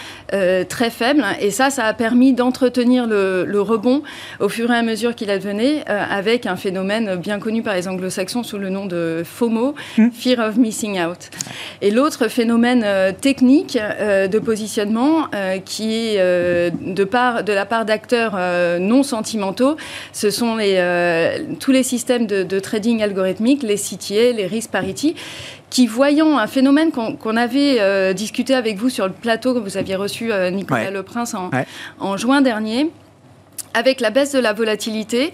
très 0.68 0.90
faible. 0.90 1.24
Et 1.40 1.50
ça, 1.50 1.70
ça 1.70 1.84
a 1.84 1.92
permis 1.92 2.32
d'entretenir 2.32 3.06
le, 3.06 3.60
rebond 3.60 4.02
au 4.40 4.48
fur 4.48 4.70
et 4.72 4.76
à 4.76 4.82
mesure 4.82 5.14
qu'il 5.14 5.30
advenait, 5.30 5.84
avec 5.86 6.46
un 6.46 6.56
phénomène 6.56 7.16
bien 7.16 7.38
connu 7.38 7.62
par 7.62 7.74
les 7.74 7.86
anglo-saxons 7.86 8.42
sous 8.42 8.58
le 8.58 8.70
nom 8.70 8.86
de 8.86 9.22
FOMO, 9.24 9.74
hmm. 9.98 10.10
Fear 10.10 10.38
of 10.40 10.56
Missing 10.56 11.00
Out. 11.00 11.30
Et 11.80 11.90
l'autre 11.90 12.28
phénomène 12.28 12.84
technique 13.20 13.78
de 13.78 14.38
positionnement 14.38 15.28
qui 15.64 15.94
est 15.94 16.18
de, 16.18 17.04
part, 17.04 17.44
de 17.44 17.52
la 17.52 17.66
part 17.66 17.84
d'acteurs 17.84 18.34
non 18.78 19.02
sentimentaux, 19.02 19.76
ce 20.12 20.30
sont 20.30 20.56
les, 20.56 20.76
euh, 20.76 21.38
tous 21.60 21.72
les 21.72 21.82
systèmes 21.82 22.26
de, 22.26 22.60
trading 22.60 23.02
algorithmique, 23.02 23.62
les 23.62 23.76
CTA, 23.76 24.32
les 24.32 24.46
risk 24.46 24.70
parity, 24.70 25.14
qui, 25.70 25.86
voyant 25.86 26.38
un 26.38 26.46
phénomène 26.46 26.90
qu'on 26.92 27.36
avait 27.36 27.80
euh, 27.80 28.12
discuté 28.12 28.54
avec 28.54 28.78
vous 28.78 28.88
sur 28.88 29.06
le 29.06 29.12
plateau 29.12 29.54
que 29.54 29.58
vous 29.58 29.76
aviez 29.76 29.96
reçu, 29.96 30.30
Nicolas 30.52 30.90
Le 30.90 31.02
Prince, 31.02 31.34
en, 31.98 32.16
juin 32.16 32.42
dernier, 32.42 32.90
avec 33.74 34.00
la 34.00 34.10
baisse 34.10 34.32
de 34.32 34.38
la 34.38 34.52
volatilité, 34.52 35.32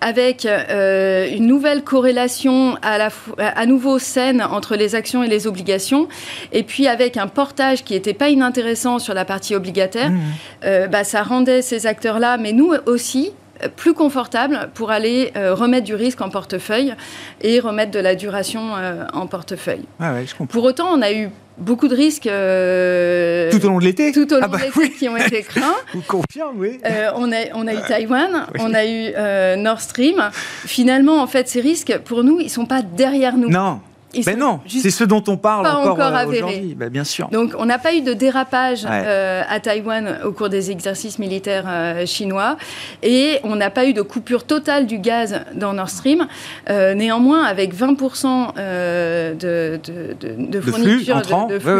avec 0.00 0.46
une 0.46 1.46
nouvelle 1.46 1.82
corrélation 1.82 2.76
à, 2.82 2.98
la, 2.98 3.10
à 3.38 3.66
nouveau 3.66 3.98
saine 3.98 4.42
entre 4.42 4.76
les 4.76 4.94
actions 4.94 5.22
et 5.22 5.28
les 5.28 5.46
obligations, 5.46 6.08
et 6.52 6.62
puis 6.62 6.86
avec 6.86 7.16
un 7.16 7.26
portage 7.26 7.84
qui 7.84 7.94
n'était 7.94 8.14
pas 8.14 8.28
inintéressant 8.28 8.98
sur 8.98 9.14
la 9.14 9.24
partie 9.24 9.54
obligataire, 9.54 10.10
mmh. 10.10 10.86
bah, 10.90 11.04
ça 11.04 11.22
rendait 11.22 11.62
ces 11.62 11.86
acteurs-là, 11.86 12.36
mais 12.36 12.52
nous 12.52 12.72
aussi, 12.86 13.32
plus 13.76 13.94
confortables 13.94 14.70
pour 14.74 14.90
aller 14.90 15.32
remettre 15.34 15.84
du 15.84 15.94
risque 15.94 16.20
en 16.20 16.30
portefeuille 16.30 16.94
et 17.42 17.60
remettre 17.60 17.90
de 17.90 18.00
la 18.00 18.14
duration 18.14 18.72
en 19.12 19.26
portefeuille. 19.26 19.84
Ah 19.98 20.14
pour 20.48 20.64
autant, 20.64 20.88
on 20.94 21.02
a 21.02 21.12
eu 21.12 21.30
beaucoup 21.60 21.88
de 21.88 21.94
risques. 21.94 22.26
Euh, 22.26 23.50
tout 23.50 23.64
au 23.64 23.68
long 23.68 23.78
de 23.78 23.84
l'été 23.84 24.12
Tout 24.12 24.32
au 24.32 24.36
long 24.36 24.42
ah 24.44 24.48
bah 24.48 24.58
de 24.58 24.64
l'été 24.64 24.90
qui 24.90 25.08
ont 25.08 25.16
été 25.16 25.42
craints. 25.48 25.76
Vous 25.94 26.02
confirme, 26.02 26.56
oui. 26.56 26.78
Euh, 26.84 27.10
on, 27.16 27.32
a, 27.32 27.36
on 27.54 27.66
a 27.66 27.74
eu 27.74 27.80
Taïwan, 27.86 28.46
on 28.58 28.74
a 28.74 28.84
eu 28.84 29.12
euh, 29.16 29.56
Nord 29.56 29.80
Stream. 29.80 30.30
Finalement, 30.66 31.22
en 31.22 31.26
fait, 31.26 31.48
ces 31.48 31.60
risques, 31.60 31.98
pour 32.04 32.24
nous, 32.24 32.40
ils 32.40 32.44
ne 32.44 32.50
sont 32.50 32.66
pas 32.66 32.82
derrière 32.82 33.36
nous. 33.36 33.48
Non, 33.50 33.80
mais 34.26 34.36
non, 34.36 34.60
c'est 34.66 34.90
ce 34.90 35.04
dont 35.04 35.22
on 35.28 35.36
parle 35.36 35.66
encore, 35.66 36.00
euh, 36.00 36.26
aujourd'hui. 36.26 36.74
Ben, 36.74 36.88
bien 36.88 37.04
sûr. 37.04 37.28
Donc, 37.28 37.54
on 37.58 37.64
n'a 37.64 37.78
pas 37.78 37.94
eu 37.94 38.00
de 38.00 38.12
dérapage 38.12 38.86
euh, 38.88 39.42
à 39.48 39.60
Taïwan 39.60 40.20
au 40.24 40.32
cours 40.32 40.48
des 40.48 40.70
exercices 40.70 41.18
militaires 41.18 41.66
euh, 41.68 42.06
chinois 42.06 42.56
et 43.02 43.38
on 43.44 43.56
n'a 43.56 43.70
pas 43.70 43.86
eu 43.86 43.92
de 43.92 44.02
coupure 44.02 44.44
totale 44.44 44.86
du 44.86 44.98
gaz 44.98 45.40
dans 45.54 45.72
Nord 45.72 45.90
Stream. 45.90 46.26
néanmoins, 46.68 47.44
avec 47.44 47.74
20% 47.74 48.54
de, 48.54 49.34
de, 49.34 49.80
de, 50.20 50.50
de, 50.50 50.60
fourniture 50.60 51.22
de, 51.48 51.58
flux 51.58 51.70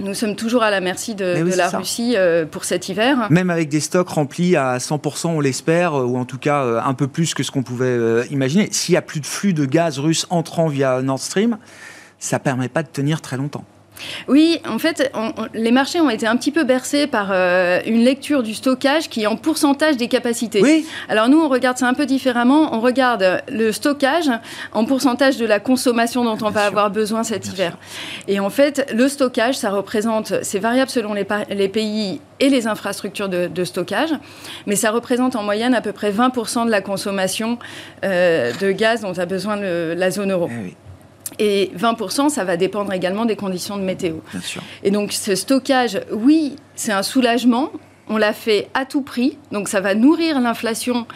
nous 0.00 0.14
sommes 0.14 0.36
toujours 0.36 0.62
à 0.62 0.70
la 0.70 0.80
merci 0.80 1.14
de, 1.14 1.56
la 1.56 1.68
Russie 1.68 2.14
euh, 2.16 2.46
pour 2.46 2.64
cet 2.64 2.88
hiver. 2.88 3.26
Même 3.30 3.50
avec 3.50 3.68
des 3.68 3.80
stocks 3.80 4.08
remplis 4.08 4.56
à 4.56 4.78
100%, 4.78 5.28
on 5.28 5.40
l'espère, 5.40 5.94
ou 5.94 6.16
en 6.16 6.24
tout 6.24 6.38
cas 6.38 6.64
euh, 6.64 6.80
un 6.82 6.94
peu 6.94 7.06
plus 7.06 7.34
que 7.34 7.42
ce 7.42 7.50
qu'on 7.50 7.62
pouvait 7.62 7.86
euh, 7.86 8.24
imaginer. 8.30 8.68
S'il 8.72 8.92
n'y 8.92 8.98
a 8.98 9.02
plus 9.02 9.20
de 9.20 9.26
flux 9.26 9.52
de 9.52 9.64
gaz 9.64 9.98
russe 9.98 10.26
entrant 10.30 10.68
via 10.68 11.02
Nord 11.02 11.20
Stream, 11.20 11.58
ça 12.18 12.38
ne 12.38 12.42
permet 12.42 12.68
pas 12.68 12.82
de 12.82 12.88
tenir 12.88 13.20
très 13.20 13.36
longtemps. 13.36 13.64
Oui, 14.28 14.60
en 14.68 14.78
fait, 14.78 15.12
les 15.54 15.70
marchés 15.70 16.00
ont 16.00 16.10
été 16.10 16.26
un 16.26 16.36
petit 16.36 16.50
peu 16.50 16.64
bercés 16.64 17.06
par 17.06 17.28
euh, 17.30 17.80
une 17.86 18.04
lecture 18.04 18.42
du 18.42 18.54
stockage 18.54 19.08
qui 19.08 19.22
est 19.22 19.26
en 19.26 19.36
pourcentage 19.36 19.96
des 19.96 20.08
capacités. 20.08 20.60
Oui. 20.62 20.86
Alors 21.08 21.28
nous, 21.28 21.40
on 21.40 21.48
regarde 21.48 21.78
ça 21.78 21.86
un 21.86 21.94
peu 21.94 22.06
différemment. 22.06 22.74
On 22.74 22.80
regarde 22.80 23.42
le 23.50 23.72
stockage 23.72 24.30
en 24.72 24.84
pourcentage 24.84 25.36
de 25.36 25.46
la 25.46 25.60
consommation 25.60 26.24
dont 26.24 26.38
on 26.42 26.50
va 26.50 26.64
avoir 26.64 26.90
besoin 26.90 27.24
cet 27.24 27.48
hiver. 27.48 27.76
Et 28.28 28.40
en 28.40 28.50
fait, 28.50 28.90
le 28.94 29.08
stockage, 29.08 29.56
ça 29.56 29.70
représente, 29.70 30.34
c'est 30.42 30.58
variable 30.58 30.90
selon 30.90 31.14
les, 31.14 31.24
pays 31.68 32.20
et 32.40 32.48
les 32.48 32.66
infrastructures 32.66 33.28
de, 33.28 33.64
stockage, 33.64 34.10
mais 34.66 34.76
ça 34.76 34.90
représente 34.90 35.36
en 35.36 35.42
moyenne 35.42 35.74
à 35.74 35.80
peu 35.80 35.92
près 35.92 36.10
20% 36.10 36.66
de 36.66 36.70
la 36.70 36.80
consommation 36.80 37.58
euh, 38.04 38.52
de 38.60 38.72
gaz 38.72 39.02
dont 39.02 39.18
a 39.18 39.26
besoin 39.26 39.56
la 39.56 40.10
zone 40.10 40.32
euro. 40.32 40.48
Eh 40.50 40.89
et 41.38 41.70
20%, 41.76 42.28
ça 42.28 42.44
va 42.44 42.56
dépendre 42.56 42.92
également 42.92 43.24
des 43.24 43.36
conditions 43.36 43.76
de 43.76 43.82
météo. 43.82 44.16
Et 44.82 44.90
donc 44.90 45.12
ce 45.12 45.34
stockage, 45.34 46.00
oui, 46.12 46.56
c'est 46.74 46.92
un 46.92 47.02
soulagement. 47.02 47.70
On 48.10 48.18
l'a 48.18 48.32
fait 48.32 48.68
à 48.74 48.84
tout 48.84 49.02
prix, 49.02 49.38
donc 49.52 49.68
ça 49.68 49.80
va 49.80 49.94
nourrir 49.94 50.40
l'inflation 50.40 51.06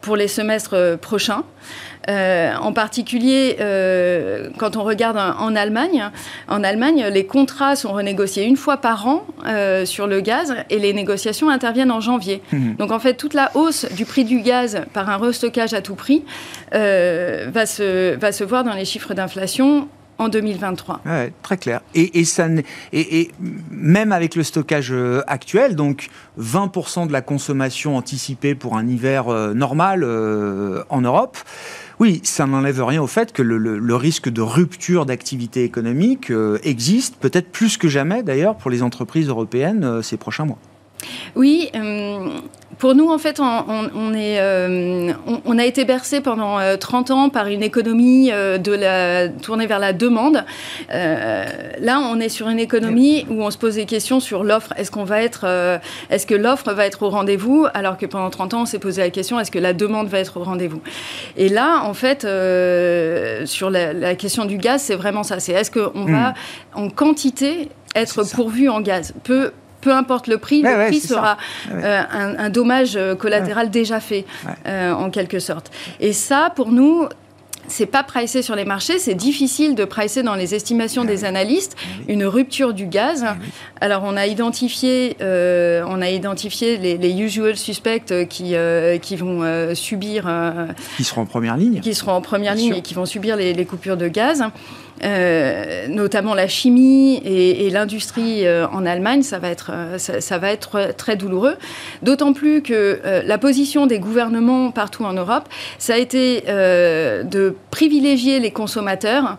pour 0.00 0.16
les 0.16 0.28
semestres 0.28 0.98
prochains. 1.00 1.44
Euh, 2.08 2.54
en 2.60 2.72
particulier, 2.72 3.56
euh, 3.60 4.48
quand 4.58 4.76
on 4.76 4.82
regarde 4.82 5.16
en, 5.16 5.54
Allemagne, 5.54 6.04
en 6.48 6.64
Allemagne, 6.64 7.06
les 7.10 7.26
contrats 7.26 7.76
sont 7.76 7.92
renégociés 7.92 8.44
une 8.44 8.56
fois 8.56 8.78
par 8.78 9.06
an 9.06 9.24
euh, 9.46 9.84
sur 9.84 10.06
le 10.06 10.20
gaz 10.20 10.54
et 10.70 10.78
les 10.78 10.92
négociations 10.92 11.48
interviennent 11.48 11.92
en 11.92 12.00
janvier. 12.00 12.42
Mmh. 12.52 12.74
Donc 12.74 12.90
en 12.90 12.98
fait, 12.98 13.14
toute 13.14 13.34
la 13.34 13.50
hausse 13.54 13.86
du 13.92 14.04
prix 14.04 14.24
du 14.24 14.40
gaz 14.40 14.82
par 14.92 15.10
un 15.10 15.16
restockage 15.16 15.74
à 15.74 15.80
tout 15.80 15.94
prix 15.94 16.24
va, 16.72 17.66
se, 17.66 18.16
va 18.16 18.32
se 18.32 18.44
voir 18.44 18.64
dans 18.64 18.74
les 18.74 18.84
chiffres 18.84 19.14
d'inflation 19.14 19.88
en 20.22 20.28
2023. 20.28 21.00
très 21.42 21.56
clair. 21.56 21.80
Et, 21.94 22.24
ça, 22.24 22.46
et, 22.92 23.30
même 23.70 24.12
avec 24.12 24.34
le 24.34 24.42
stockage 24.42 24.94
actuel, 25.26 25.76
donc 25.76 26.08
20% 26.40 27.06
de 27.06 27.12
la 27.12 27.20
consommation 27.20 27.96
anticipée 27.96 28.54
pour 28.54 28.76
un 28.76 28.86
hiver 28.86 29.28
normal 29.54 30.04
en 30.88 31.00
Europe, 31.00 31.36
oui, 32.02 32.20
ça 32.24 32.48
n'enlève 32.48 32.82
rien 32.82 33.00
au 33.00 33.06
fait 33.06 33.32
que 33.32 33.42
le, 33.42 33.94
risque 33.94 34.28
de 34.28 34.40
rupture 34.40 35.06
d'activité 35.06 35.62
économique 35.62 36.32
euh, 36.32 36.58
existe, 36.64 37.14
peut-être 37.14 37.52
plus 37.52 37.76
que 37.76 37.86
jamais 37.86 38.24
d'ailleurs, 38.24 38.56
pour 38.56 38.72
les 38.72 38.82
entreprises 38.82 39.28
européennes 39.28 39.84
euh, 39.84 40.02
ces 40.02 40.16
prochains 40.16 40.44
mois. 40.44 40.58
Oui, 41.34 41.70
euh, 41.74 42.28
pour 42.78 42.94
nous, 42.94 43.10
en 43.10 43.18
fait, 43.18 43.38
on, 43.38 44.14
est, 44.14 44.40
euh, 44.40 45.12
on, 45.44 45.58
a 45.58 45.64
été 45.64 45.84
bercé 45.84 46.20
pendant 46.20 46.58
30 46.76 47.10
euh, 47.10 47.14
ans 47.14 47.28
par 47.28 47.46
une 47.46 47.62
économie 47.62 48.30
de 48.30 48.72
la, 48.72 49.28
tournée 49.28 49.66
vers 49.66 49.78
la 49.78 49.92
demande. 49.92 50.44
là, 50.90 52.00
on 52.00 52.18
est 52.18 52.28
sur 52.28 52.48
une 52.48 52.58
économie 52.58 53.24
où 53.30 53.42
on 53.42 53.50
se 53.50 53.58
pose 53.58 53.76
des 53.76 53.86
questions 53.86 54.20
sur 54.20 54.42
l'offre. 54.42 54.72
Est-ce 54.76 54.90
qu'on 54.90 55.04
va 55.04 55.22
être, 55.22 55.46
est-ce 56.10 56.26
que 56.26 56.34
l'offre 56.34 56.72
va 56.72 56.86
être 56.86 57.02
au 57.02 57.10
rendez-vous? 57.10 57.66
Alors 57.72 57.96
que 57.96 58.06
pendant 58.06 58.30
30 58.30 58.54
ans, 58.54 58.62
on 58.62 58.66
s'est 58.66 58.80
posé 58.80 59.00
la 59.00 59.10
question 59.10 59.38
est-ce 59.38 59.50
que 59.50 59.60
la 59.60 59.72
demande 59.74 60.08
va 60.08 60.18
être 60.18 60.38
au 60.38 60.44
rendez-vous? 60.44 60.80
Et 61.36 61.48
là, 61.48 61.82
en 61.84 61.94
fait, 61.94 62.22
sur 63.46 63.70
la, 63.70 64.14
question 64.16 64.44
du 64.44 64.58
gaz, 64.58 64.82
c'est 64.82 64.96
vraiment 64.96 65.22
ça. 65.22 65.40
C'est 65.40 65.52
est-ce 65.52 65.70
qu'on 65.70 66.04
va 66.04 66.30
hmm. 66.30 66.34
en 66.74 66.88
quantité 66.90 67.68
être 67.94 68.24
pourvu 68.34 68.68
en 68.68 68.80
gaz? 68.80 69.14
Peu 69.22 69.52
peu 69.82 69.92
importe 69.92 70.28
le 70.28 70.38
prix, 70.38 70.62
le 70.62 70.88
prix 70.88 71.00
sera 71.00 71.36
euh, 71.70 72.02
un, 72.10 72.48
dommage 72.48 72.96
euh, 72.96 73.14
collatéral 73.14 73.68
déjà 73.68 74.00
fait, 74.00 74.24
euh, 74.66 74.92
en 74.92 75.10
quelque 75.10 75.40
sorte. 75.40 75.70
Et 76.00 76.14
ça, 76.14 76.50
pour 76.54 76.70
nous, 76.70 77.08
c'est 77.68 77.86
pas 77.86 78.02
pricé 78.02 78.42
sur 78.42 78.56
les 78.56 78.64
marchés, 78.64 78.98
c'est 78.98 79.14
difficile 79.14 79.74
de 79.74 79.84
pricer 79.84 80.22
dans 80.22 80.34
les 80.34 80.54
estimations 80.54 81.04
des 81.04 81.24
analystes 81.24 81.76
une 82.08 82.24
rupture 82.24 82.74
du 82.74 82.86
gaz. 82.86 83.24
Alors 83.80 84.02
on 84.04 84.16
a 84.16 84.26
identifié, 84.26 85.16
euh, 85.20 85.84
on 85.88 86.02
a 86.02 86.10
identifié 86.10 86.76
les, 86.76 87.12
usual 87.12 87.56
suspects 87.56 88.26
qui, 88.28 88.54
euh, 88.54 88.98
qui 88.98 89.16
vont 89.16 89.42
euh, 89.42 89.74
subir... 89.74 90.24
qui 90.96 91.04
seront 91.04 91.22
en 91.22 91.26
première 91.26 91.56
ligne. 91.56 91.80
Qui 91.80 91.94
seront 91.94 92.12
en 92.12 92.20
première 92.20 92.54
ligne 92.54 92.74
et 92.74 92.82
qui 92.82 92.94
vont 92.94 93.06
subir 93.06 93.36
les, 93.36 93.52
les 93.52 93.64
coupures 93.64 93.96
de 93.96 94.08
gaz. 94.08 94.44
Euh, 95.04 95.88
notamment 95.88 96.34
la 96.34 96.46
chimie 96.46 97.20
et, 97.24 97.70
l'industrie 97.70 98.46
euh, 98.46 98.68
en 98.68 98.86
Allemagne, 98.86 99.22
ça 99.22 99.38
va 99.38 99.48
être, 99.48 99.70
euh, 99.72 99.98
ça, 99.98 100.38
va 100.38 100.52
être 100.52 100.94
très 100.96 101.16
douloureux. 101.16 101.56
D'autant 102.02 102.32
plus 102.32 102.62
que 102.62 103.00
la 103.24 103.38
position 103.38 103.86
des 103.86 103.98
gouvernements 103.98 104.70
partout 104.70 105.04
en 105.04 105.12
Europe, 105.12 105.48
ça 105.78 105.94
a 105.94 105.98
été 105.98 106.42
de 106.46 107.56
privilégier 107.70 108.40
les 108.40 108.50
consommateurs 108.50 109.38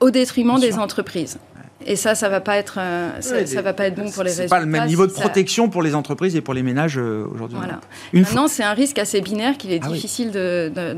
au 0.00 0.10
détriment 0.10 0.58
des 0.58 0.78
entreprises. 0.78 1.38
Et 1.86 1.96
ça, 1.96 2.14
ça 2.14 2.28
va 2.28 2.40
pas 2.40 2.56
être, 2.56 2.78
euh, 2.78 3.20
ça, 3.20 3.62
va 3.62 3.72
pas 3.72 3.86
être 3.86 3.94
bon 3.94 4.10
pour 4.10 4.22
les 4.22 4.30
résultats. 4.30 4.44
C'est 4.44 4.48
pas 4.48 4.60
le 4.60 4.66
même 4.66 4.86
niveau 4.86 5.06
de 5.06 5.12
protection 5.12 5.68
pour 5.68 5.82
les 5.82 5.94
entreprises 5.94 6.34
et 6.36 6.40
pour 6.40 6.54
les 6.54 6.62
ménages 6.62 6.98
euh, 6.98 7.26
aujourd'hui. 7.32 7.58
Voilà. 7.58 7.80
Maintenant, 8.12 8.48
c'est 8.48 8.62
un 8.62 8.72
risque 8.72 8.98
assez 8.98 9.20
binaire 9.20 9.56
qu'il 9.58 9.72
est 9.72 9.80
ah 9.82 9.88
difficile 9.88 10.30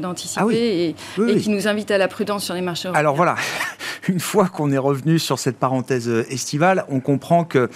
d'anticiper 0.00 0.94
ah 1.18 1.22
et, 1.28 1.36
qui 1.38 1.50
nous 1.50 1.68
invite 1.68 1.90
à 1.90 1.98
la 1.98 2.08
prudence 2.08 2.44
sur 2.44 2.54
les 2.54 2.60
marchés 2.60 2.88
européens. 2.88 3.00
Alors 3.00 3.16
voilà, 3.16 3.34
une 4.08 4.20
fois 4.20 4.48
qu'on 4.48 4.70
est 4.70 4.78
revenu 4.78 5.18
sur 5.18 5.38
cette 5.38 5.58
parenthèse 5.58 6.08
euh, 6.08 6.24
estivale, 6.30 6.84
on 6.88 7.00
comprend 7.00 7.44
que 7.44 7.68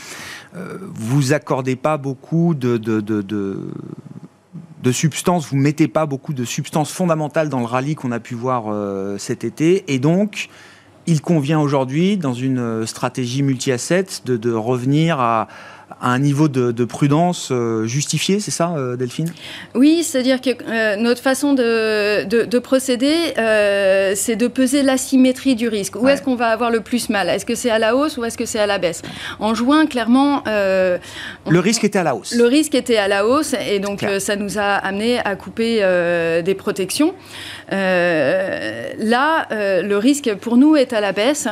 vous 0.52 1.32
accordez 1.32 1.76
pas 1.76 1.96
beaucoup 1.96 2.54
de, 2.54 2.76
de, 2.76 3.00
de, 3.00 3.22
de 3.22 4.92
substances, 4.92 5.46
vous 5.46 5.56
mettez 5.56 5.86
pas 5.86 6.06
beaucoup 6.06 6.32
de 6.32 6.44
substances 6.44 6.90
fondamentales 6.90 7.48
dans 7.48 7.60
le 7.60 7.66
rallye 7.66 7.94
qu'on 7.94 8.10
a 8.10 8.18
pu 8.18 8.34
voir 8.34 8.64
cet 9.18 9.44
été, 9.44 9.84
et 9.94 10.00
donc 10.00 10.48
il 11.06 11.20
convient 11.20 11.60
aujourd'hui, 11.60 12.16
dans 12.16 12.34
une 12.34 12.58
euh, 12.58 12.86
stratégie 12.86 13.42
multi-asset, 13.42 14.06
de, 14.24 14.52
revenir 14.52 15.18
à, 15.20 15.48
un 16.02 16.18
niveau 16.18 16.48
de, 16.48 16.84
prudence 16.84 17.50
euh, 17.50 17.86
justifié, 17.86 18.40
c'est 18.40 18.50
ça, 18.50 18.74
euh, 18.76 18.96
Delphine? 18.96 19.32
Oui, 19.74 20.02
c'est-à-dire 20.02 20.40
que 20.40 20.96
notre 20.96 21.22
façon 21.22 21.52
de, 21.52 22.58
procéder, 22.58 23.34
c'est 24.16 24.36
de 24.36 24.46
peser 24.48 24.82
l'asymétrie 24.82 25.54
du 25.54 25.68
risque. 25.68 25.96
Où 25.96 26.08
est-ce 26.08 26.22
qu'on 26.22 26.36
va 26.36 26.48
avoir 26.48 26.70
le 26.70 26.80
plus 26.80 27.08
mal? 27.08 27.28
Est-ce 27.28 27.46
que 27.46 27.54
c'est 27.54 27.70
à 27.70 27.78
la 27.78 27.96
hausse 27.96 28.16
ou 28.16 28.24
est-ce 28.24 28.38
que 28.38 28.46
c'est 28.46 28.58
à 28.58 28.66
la 28.66 28.78
baisse? 28.78 29.02
En 29.38 29.54
juin, 29.54 29.86
clairement... 29.86 30.42
le 30.46 31.58
risque 31.58 31.84
était 31.84 31.98
à 31.98 32.04
la 32.04 32.14
hausse. 32.14 32.34
Le 32.34 32.44
risque 32.44 32.74
était 32.74 32.96
à 32.96 33.08
la 33.08 33.26
hausse 33.26 33.54
et 33.68 33.78
donc 33.78 34.04
ça 34.18 34.36
nous 34.36 34.58
a 34.58 34.74
amené 34.74 35.18
à 35.18 35.36
couper 35.36 35.80
des 36.44 36.54
protections. 36.54 37.14
Euh, 37.72 38.92
là, 38.98 39.46
euh, 39.52 39.82
le 39.82 39.96
risque 39.96 40.34
pour 40.34 40.56
nous 40.56 40.76
est 40.76 40.92
à 40.92 41.00
la 41.00 41.12
baisse. 41.12 41.48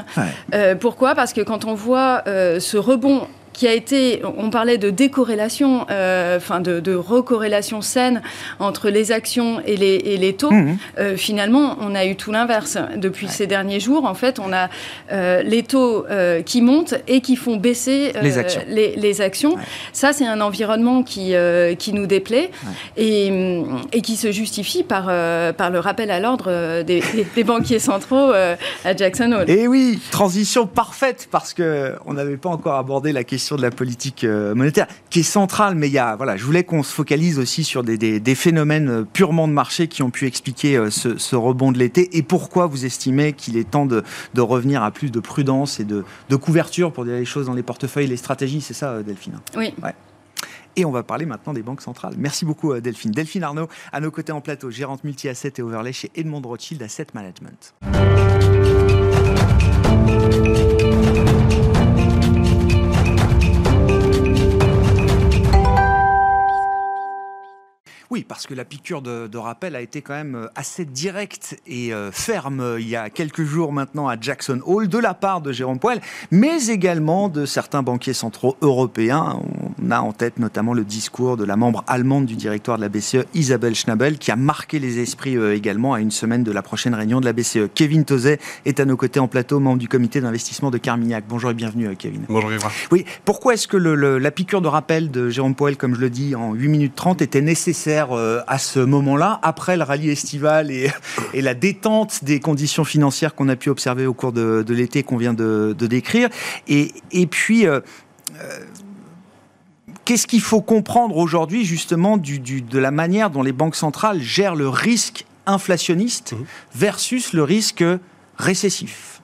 Euh, 0.54 0.74
pourquoi? 0.74 1.14
Parce 1.14 1.32
que 1.32 1.40
quand 1.40 1.64
on 1.64 1.74
voit 1.74 2.22
ce 2.26 2.76
rebond 2.76 3.26
qui 3.52 3.66
a 3.66 3.72
été, 3.72 4.22
on 4.36 4.50
parlait 4.50 4.78
de 4.78 4.90
décorrélation, 4.90 5.86
euh, 5.90 6.36
enfin 6.36 6.60
de, 6.60 6.80
de, 6.80 6.94
recorrélation 6.94 7.80
saine 7.80 8.22
entre 8.58 8.88
les 8.88 9.12
actions 9.12 9.60
et 9.64 9.76
les, 9.76 9.94
et 9.94 10.16
les 10.16 10.34
taux. 10.34 10.50
Mmh. 10.50 10.78
Euh, 10.98 11.16
finalement, 11.16 11.76
on 11.80 11.94
a 11.94 12.06
eu 12.06 12.16
tout 12.16 12.32
l'inverse. 12.32 12.78
Depuis 12.96 13.28
ces 13.28 13.46
derniers 13.46 13.80
jours, 13.80 14.04
en 14.04 14.14
fait, 14.14 14.38
on 14.38 14.52
a 14.52 14.68
euh, 15.12 15.42
les 15.42 15.62
taux 15.62 16.06
qui 16.44 16.62
montent 16.62 16.94
et 17.06 17.20
qui 17.20 17.36
font 17.36 17.56
baisser 17.56 18.12
les 18.22 18.38
actions. 18.38 18.62
Les, 18.68 19.20
actions. 19.20 19.56
Ça, 19.92 20.12
c'est 20.12 20.26
un 20.26 20.40
environnement 20.40 21.02
qui, 21.02 21.34
qui 21.78 21.92
nous 21.92 22.06
déplaît 22.06 22.50
et, 22.96 23.62
et, 23.92 24.00
qui 24.02 24.16
se 24.16 24.30
justifie 24.30 24.82
par, 24.82 25.06
par 25.54 25.70
le 25.70 25.78
rappel 25.78 26.10
à 26.10 26.20
l'ordre 26.20 26.82
des, 26.82 27.02
des, 27.34 27.44
banquiers 27.44 27.78
centraux 27.78 28.32
à 28.32 28.96
Jackson 28.96 29.32
Hole. 29.32 29.50
Et 29.50 29.66
oui, 29.66 29.98
transition 30.10 30.66
parfaite 30.66 31.28
parce 31.30 31.54
qu'on 31.54 32.12
n'avait 32.12 32.36
pas 32.36 32.50
encore 32.50 32.76
abordé 32.76 33.12
la 33.12 33.24
question 33.24 33.47
de 33.56 33.62
la 33.62 33.70
politique 33.70 34.24
euh, 34.24 34.54
monétaire, 34.54 34.86
qui 35.10 35.20
est 35.20 35.24
centrale, 35.24 35.74
mais 35.74 35.88
il 35.88 35.92
y 35.92 35.98
a, 35.98 36.16
voilà, 36.16 36.36
je 36.36 36.44
voulais 36.44 36.64
qu'on 36.64 36.82
se 36.82 36.92
focalise 36.92 37.38
aussi 37.38 37.64
sur 37.64 37.82
des, 37.82 38.34
phénomènes 38.34 38.88
euh, 38.88 39.04
purement 39.04 39.48
de 39.48 39.52
marché 39.52 39.88
qui 39.88 40.02
ont 40.02 40.10
pu 40.10 40.26
expliquer 40.26 40.76
euh, 40.76 40.90
ce, 40.90 41.36
rebond 41.36 41.72
de 41.72 41.78
l'été 41.78 42.16
et 42.16 42.22
pourquoi 42.22 42.66
vous 42.66 42.84
estimez 42.84 43.32
qu'il 43.32 43.56
est 43.56 43.70
temps 43.70 43.86
de, 43.86 44.02
revenir 44.36 44.82
à 44.82 44.90
plus 44.90 45.10
de 45.10 45.20
prudence 45.20 45.80
et 45.80 45.84
de, 45.84 46.04
couverture 46.36 46.92
pour 46.92 47.04
dire 47.04 47.14
les 47.14 47.24
choses 47.24 47.46
dans 47.46 47.54
les 47.54 47.62
portefeuilles, 47.62 48.06
les 48.06 48.16
stratégies, 48.16 48.60
c'est 48.60 48.74
ça, 48.74 49.02
Delphine? 49.02 49.40
Oui. 49.56 49.72
Et 50.76 50.84
on 50.84 50.92
va 50.92 51.02
parler 51.02 51.26
maintenant 51.26 51.52
des 51.52 51.62
banques 51.62 51.82
centrales. 51.82 52.14
Merci 52.16 52.44
beaucoup, 52.44 52.78
Delphine. 52.78 53.10
Delphine 53.10 53.42
Arnaud, 53.42 53.68
à 53.92 54.00
nos 54.00 54.12
côtés 54.12 54.30
en 54.30 54.40
plateau, 54.40 54.70
gérante 54.70 55.02
multi-asset 55.02 55.54
et 55.58 55.62
overlay 55.62 55.92
chez 55.92 56.10
Edmond 56.14 56.42
Rothschild 56.42 56.80
Asset 56.82 57.08
Management. 57.14 57.74
Oui, 68.18 68.24
parce 68.26 68.48
que 68.48 68.54
la 68.54 68.64
piqûre 68.64 69.00
de, 69.00 69.38
rappel 69.38 69.76
a 69.76 69.80
été 69.80 70.02
quand 70.02 70.14
même 70.14 70.34
euh, 70.34 70.48
assez 70.56 70.84
directe 70.84 71.56
et 71.68 71.94
euh, 71.94 72.10
ferme 72.10 72.58
euh, 72.58 72.80
il 72.80 72.88
y 72.88 72.96
a 72.96 73.10
quelques 73.10 73.44
jours 73.44 73.72
maintenant 73.72 74.08
à 74.08 74.18
Jackson 74.20 74.60
Hole 74.66 74.88
de 74.88 74.98
la 74.98 75.14
part 75.14 75.40
de 75.40 75.52
Jérôme 75.52 75.78
Poel, 75.78 76.00
mais 76.32 76.66
également 76.66 77.28
de 77.28 77.46
certains 77.46 77.84
banquiers 77.84 78.14
centraux 78.14 78.56
européens. 78.60 79.40
A 79.90 80.02
en 80.02 80.12
tête 80.12 80.38
notamment 80.38 80.74
le 80.74 80.84
discours 80.84 81.36
de 81.36 81.44
la 81.44 81.56
membre 81.56 81.84
allemande 81.86 82.26
du 82.26 82.36
directoire 82.36 82.76
de 82.76 82.82
la 82.82 82.88
BCE, 82.88 83.24
Isabelle 83.34 83.74
Schnabel, 83.74 84.18
qui 84.18 84.30
a 84.30 84.36
marqué 84.36 84.78
les 84.78 84.98
esprits 84.98 85.36
également 85.52 85.94
à 85.94 86.00
une 86.00 86.10
semaine 86.10 86.44
de 86.44 86.52
la 86.52 86.62
prochaine 86.62 86.94
réunion 86.94 87.20
de 87.20 87.24
la 87.24 87.32
BCE. 87.32 87.68
Kevin 87.74 88.04
Tozet 88.04 88.38
est 88.64 88.80
à 88.80 88.84
nos 88.84 88.96
côtés 88.96 89.20
en 89.20 89.28
plateau, 89.28 89.60
membre 89.60 89.78
du 89.78 89.88
comité 89.88 90.20
d'investissement 90.20 90.70
de 90.70 90.78
Carmignac. 90.78 91.24
Bonjour 91.28 91.50
et 91.50 91.54
bienvenue 91.54 91.94
Kevin. 91.96 92.22
Bonjour 92.28 92.52
Yves. 92.52 92.64
Oui, 92.90 93.04
pourquoi 93.24 93.54
est-ce 93.54 93.68
que 93.68 93.76
la 93.76 94.30
piqûre 94.30 94.60
de 94.60 94.68
rappel 94.68 95.10
de 95.10 95.28
Jérôme 95.30 95.54
Poel, 95.54 95.76
comme 95.76 95.94
je 95.94 96.00
le 96.00 96.10
dis, 96.10 96.34
en 96.34 96.54
8 96.54 96.68
minutes 96.68 96.94
30 96.94 97.22
était 97.22 97.40
nécessaire 97.40 98.12
euh, 98.12 98.40
à 98.46 98.58
ce 98.58 98.80
moment-là, 98.80 99.38
après 99.42 99.76
le 99.76 99.82
rallye 99.82 100.10
estival 100.10 100.70
et, 100.70 100.90
la 101.34 101.54
détente 101.54 102.24
des 102.24 102.40
conditions 102.40 102.84
financières 102.84 103.34
qu'on 103.34 103.48
a 103.48 103.56
pu 103.56 103.70
observer 103.70 104.06
au 104.06 104.14
cours 104.14 104.32
de, 104.32 104.64
l'été 104.68 105.02
qu'on 105.02 105.16
vient 105.16 105.34
de, 105.34 105.74
décrire? 105.78 106.28
Et, 106.68 106.92
puis, 107.30 107.66
euh, 107.66 107.80
euh, 108.40 108.58
qu'est-ce 110.08 110.26
qu'il 110.26 110.40
faut 110.40 110.62
comprendre 110.62 111.18
aujourd'hui 111.18 111.66
justement 111.66 112.16
de 112.16 112.78
la 112.78 112.90
manière 112.90 113.28
dont 113.28 113.42
les 113.42 113.52
banques 113.52 113.76
centrales 113.76 114.22
gèrent 114.22 114.54
le 114.54 114.66
risque 114.66 115.26
inflationniste 115.44 116.32
mmh. 116.32 116.44
versus 116.74 117.34
le 117.34 117.42
risque 117.42 117.84
récessif? 118.38 119.17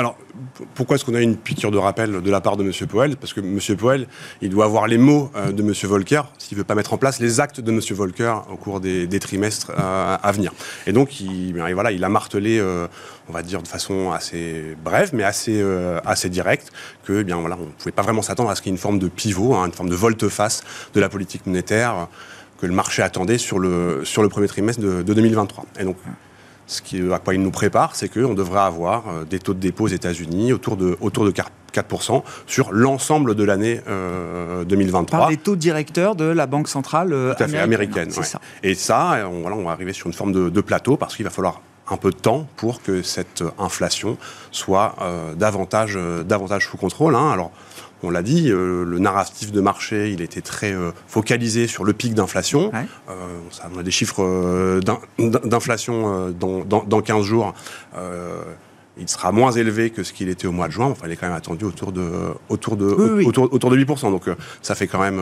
Alors, 0.00 0.16
pourquoi 0.74 0.96
est-ce 0.96 1.04
qu'on 1.04 1.14
a 1.14 1.20
une 1.20 1.36
piqûre 1.36 1.70
de 1.70 1.76
rappel 1.76 2.22
de 2.22 2.30
la 2.30 2.40
part 2.40 2.56
de 2.56 2.64
M. 2.64 2.72
Poel? 2.88 3.18
Parce 3.18 3.34
que 3.34 3.40
M. 3.40 3.58
Poel, 3.76 4.06
il 4.40 4.48
doit 4.48 4.64
avoir 4.64 4.86
les 4.86 4.96
mots 4.96 5.30
euh, 5.36 5.52
de 5.52 5.62
M. 5.62 5.74
Volcker 5.82 6.22
s'il 6.38 6.56
ne 6.56 6.62
veut 6.62 6.66
pas 6.66 6.74
mettre 6.74 6.94
en 6.94 6.96
place 6.96 7.20
les 7.20 7.38
actes 7.38 7.60
de 7.60 7.70
M. 7.70 7.80
Volcker 7.90 8.34
au 8.50 8.56
cours 8.56 8.80
des, 8.80 9.20
trimestres 9.20 9.72
euh, 9.78 10.16
à 10.22 10.32
venir. 10.32 10.54
Et 10.86 10.92
donc, 10.92 11.20
il, 11.20 11.52
ben, 11.52 11.70
voilà, 11.74 11.92
il 11.92 12.02
a 12.02 12.08
martelé, 12.08 12.58
euh, 12.58 12.88
on 13.28 13.32
va 13.34 13.42
dire 13.42 13.62
de 13.62 13.68
façon 13.68 14.10
assez 14.10 14.74
brève, 14.82 15.10
mais 15.12 15.22
assez, 15.22 15.62
assez 16.06 16.30
directe, 16.30 16.72
que 17.04 17.20
eh 17.20 17.24
bien, 17.24 17.36
voilà, 17.36 17.58
on 17.60 17.66
ne 17.66 17.72
pouvait 17.72 17.92
pas 17.92 18.00
vraiment 18.00 18.22
s'attendre 18.22 18.48
à 18.48 18.54
ce 18.54 18.62
qu'il 18.62 18.70
y 18.70 18.72
ait 18.72 18.76
une 18.76 18.80
forme 18.80 18.98
de 18.98 19.08
pivot, 19.08 19.54
hein, 19.54 19.66
une 19.66 19.72
forme 19.72 19.90
de 19.90 19.94
volte-face 19.94 20.62
de 20.94 21.00
la 21.00 21.10
politique 21.10 21.44
monétaire 21.44 22.08
que 22.58 22.64
le 22.64 22.72
marché 22.72 23.02
attendait 23.02 23.38
sur 23.38 23.58
le, 23.58 24.02
sur 24.04 24.22
le 24.22 24.30
premier 24.30 24.48
trimestre 24.48 24.80
de, 24.80 25.02
de 25.02 25.12
2023. 25.12 25.66
Et 25.78 25.84
donc, 25.84 25.96
ce 26.70 26.82
qui, 26.82 27.00
à 27.12 27.18
quoi 27.18 27.34
il 27.34 27.42
nous 27.42 27.50
prépare, 27.50 27.96
c'est 27.96 28.08
qu'on 28.08 28.34
devrait 28.34 28.60
avoir 28.60 29.08
euh, 29.08 29.24
des 29.24 29.40
taux 29.40 29.54
de 29.54 29.58
dépôt 29.58 29.84
aux 29.84 29.88
États-Unis 29.88 30.52
autour 30.52 30.76
de, 30.76 30.96
autour 31.00 31.24
de 31.24 31.32
4% 31.32 32.22
sur 32.46 32.72
l'ensemble 32.72 33.34
de 33.34 33.44
l'année 33.44 33.80
2023. 34.66 35.18
Par 35.18 35.30
les 35.30 35.36
taux 35.36 35.56
directeurs 35.56 36.14
de 36.14 36.24
la 36.24 36.46
Banque 36.46 36.68
centrale 36.68 37.12
euh, 37.12 37.34
Tout 37.34 37.42
à 37.42 37.48
fait, 37.48 37.58
américaine. 37.58 38.10
Ça. 38.10 38.40
Et 38.62 38.74
ça, 38.74 39.28
on, 39.30 39.40
voilà, 39.40 39.56
on 39.56 39.64
va 39.64 39.72
arriver 39.72 39.92
sur 39.92 40.06
une 40.06 40.12
forme 40.12 40.32
de, 40.32 40.60
plateau 40.60 40.96
parce 40.96 41.16
qu'il 41.16 41.24
va 41.24 41.30
falloir 41.30 41.60
un 41.90 41.96
peu 41.96 42.10
de 42.10 42.16
temps 42.16 42.46
pour 42.56 42.82
que 42.82 43.02
cette 43.02 43.44
inflation 43.58 44.16
soit 44.50 44.96
euh, 45.00 45.34
davantage, 45.34 45.98
davantage 46.24 46.68
sous 46.68 46.76
contrôle. 46.76 47.14
Hein. 47.14 47.30
Alors, 47.30 47.52
on 48.02 48.10
l'a 48.10 48.22
dit, 48.22 48.50
euh, 48.50 48.84
le 48.84 48.98
narratif 48.98 49.52
de 49.52 49.60
marché, 49.60 50.10
il 50.10 50.22
était 50.22 50.40
très 50.40 50.72
euh, 50.72 50.90
focalisé 51.06 51.66
sur 51.66 51.84
le 51.84 51.92
pic 51.92 52.14
d'inflation. 52.14 52.70
Euh, 52.74 53.12
on 53.74 53.78
a 53.78 53.82
des 53.82 53.90
chiffres 53.90 54.80
d'inflation 55.20 56.30
dans, 56.30 57.02
15 57.02 57.24
jours. 57.24 57.54
Il 58.98 59.08
sera 59.08 59.32
moins 59.32 59.52
élevé 59.52 59.90
que 59.90 60.02
ce 60.02 60.12
qu'il 60.12 60.28
était 60.28 60.46
au 60.46 60.52
mois 60.52 60.66
de 60.66 60.72
juin. 60.72 60.86
Enfin, 60.86 61.06
il 61.06 61.12
est 61.12 61.16
quand 61.16 61.26
même 61.26 61.36
attendu 61.36 61.64
autour 61.64 61.92
de, 61.92 62.10
autour 62.48 62.76
de, 62.76 62.84
Autour, 62.86 63.70
de 63.70 63.76
8%. 63.76 64.10
Donc, 64.10 64.24
ça 64.62 64.74
fait 64.74 64.86
quand 64.86 65.00
même 65.00 65.20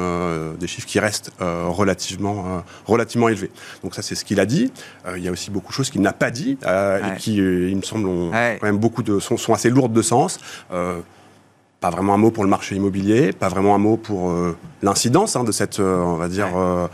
des 0.59 0.67
chiffres 0.67 0.87
qui 0.87 0.99
restent 0.99 1.31
relativement, 1.41 2.65
relativement 2.87 3.29
élevés. 3.29 3.51
Donc, 3.85 3.95
ça, 3.95 4.03
c'est 4.03 4.15
ce 4.15 4.25
qu'il 4.25 4.41
a 4.41 4.47
dit. 4.47 4.73
il 5.17 5.23
y 5.23 5.29
a 5.29 5.31
aussi 5.31 5.51
beaucoup 5.51 5.69
de 5.69 5.75
choses 5.75 5.91
qu'il 5.91 6.01
n'a 6.01 6.13
pas 6.13 6.31
dit 6.31 6.59
et 6.65 7.17
qui, 7.19 7.37
il 7.37 7.77
me 7.77 7.83
semble, 7.83 8.09
ont 8.09 8.31
quand 8.33 8.67
même 8.67 8.79
beaucoup 8.79 9.03
de, 9.03 9.21
sont, 9.21 9.37
sont 9.37 9.53
assez 9.53 9.71
lourdes 9.71 9.93
de 9.93 10.03
sens 10.03 10.41
pas 11.81 11.91
vraiment 11.91 12.15
un 12.15 12.19
mot 12.19 12.31
pour 12.31 12.43
le 12.43 12.51
marché 12.51 12.75
immobilier, 12.75 13.33
pas 13.33 13.49
vraiment 13.49 13.75
un 13.75 13.79
mot 13.79 13.97
pour 13.97 14.31
euh, 14.31 14.57
l'incidence 14.83 15.37
hein, 15.37 15.45
de 15.45 15.53
cette, 15.53 15.79
euh, 15.79 15.99
on 15.99 16.17
va 16.17 16.29
dire, 16.29 16.49
euh, 16.57 16.89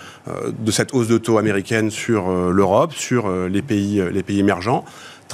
de 0.58 0.70
cette 0.70 0.92
hausse 0.92 1.08
de 1.08 1.16
taux 1.16 1.38
américaine 1.38 1.90
sur 1.90 2.30
l'Europe, 2.50 2.92
sur 2.92 3.30
les 3.30 3.62
pays, 3.62 4.02
les 4.12 4.22
pays 4.22 4.40
émergents. 4.40 4.84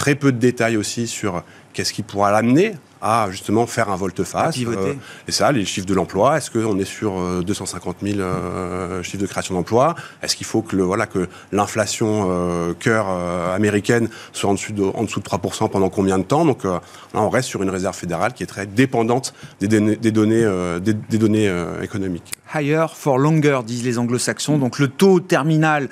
Très 0.00 0.14
peu 0.14 0.32
de 0.32 0.38
détails 0.38 0.78
aussi 0.78 1.06
sur 1.06 1.42
qu'est-ce 1.74 1.92
qui 1.92 2.02
pourra 2.02 2.30
l'amener 2.32 2.72
à 3.02 3.28
justement 3.30 3.66
faire 3.66 3.90
un 3.90 3.96
volte-face. 3.96 4.58
Euh, 4.58 4.94
et 5.28 5.30
ça, 5.30 5.52
les 5.52 5.66
chiffres 5.66 5.86
de 5.86 5.92
l'emploi, 5.92 6.38
est-ce 6.38 6.50
qu'on 6.50 6.78
est 6.78 6.86
sur 6.86 7.42
250 7.42 7.96
000 8.02 8.18
euh, 8.18 9.02
chiffres 9.02 9.20
de 9.20 9.26
création 9.26 9.54
d'emplois? 9.54 9.94
Est-ce 10.22 10.36
qu'il 10.36 10.46
faut 10.46 10.62
que 10.62 10.74
le, 10.74 10.84
voilà 10.84 11.06
que 11.06 11.28
l'inflation 11.52 12.28
euh, 12.30 12.72
cœur 12.72 13.08
américaine 13.08 14.08
soit 14.32 14.48
en 14.48 14.54
dessous 14.54 14.72
de, 14.72 14.82
en 14.82 15.04
dessous 15.04 15.20
de 15.20 15.24
3% 15.26 15.68
pendant 15.68 15.90
combien 15.90 16.16
de 16.16 16.24
temps? 16.24 16.46
Donc 16.46 16.64
là, 16.64 16.80
on 17.12 17.28
reste 17.28 17.50
sur 17.50 17.62
une 17.62 17.70
réserve 17.70 17.94
fédérale 17.94 18.32
qui 18.32 18.42
est 18.42 18.46
très 18.46 18.64
dépendante 18.64 19.34
des, 19.60 19.68
données, 19.68 19.96
des 19.96 20.12
données, 20.12 20.78
des, 20.80 21.18
données 21.18 21.52
économiques. 21.82 22.32
Higher 22.54 22.86
for 22.94 23.18
longer, 23.18 23.60
disent 23.66 23.84
les 23.84 23.98
anglo-saxons. 23.98 24.56
Donc 24.56 24.78
le 24.78 24.88
taux 24.88 25.20
terminal 25.20 25.90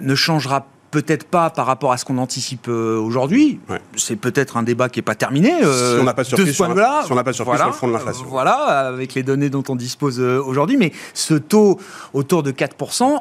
ne 0.00 0.14
changera 0.14 0.60
pas 0.60 0.68
peut-être 0.90 1.24
pas 1.24 1.50
par 1.50 1.66
rapport 1.66 1.92
à 1.92 1.98
ce 1.98 2.04
qu'on 2.04 2.18
anticipe 2.18 2.68
euh, 2.68 2.98
aujourd'hui. 2.98 3.60
C'est 3.96 4.16
peut-être 4.16 4.56
un 4.56 4.62
débat 4.62 4.88
qui 4.88 4.98
n'est 4.98 5.04
pas 5.04 5.14
terminé. 5.14 5.52
Euh, 5.62 5.94
si 5.94 6.00
on 6.00 6.04
n'a 6.04 6.14
pas 6.14 6.24
surpris, 6.24 6.52
sur, 6.52 6.66
si 6.66 6.72
on 6.72 6.74
pas 6.74 7.32
surpris 7.32 7.58
sur 7.58 7.66
le 7.66 7.72
fond 7.72 7.88
de 7.88 7.92
l'inflation. 7.92 8.26
voilà, 8.28 8.54
avec 8.88 9.14
les 9.14 9.22
données 9.22 9.50
dont 9.50 9.64
on 9.68 9.76
dispose 9.76 10.20
euh, 10.20 10.42
aujourd'hui. 10.42 10.76
Mais 10.76 10.92
ce 11.14 11.34
taux 11.34 11.78
autour 12.14 12.42
de 12.42 12.52
4%, 12.52 13.20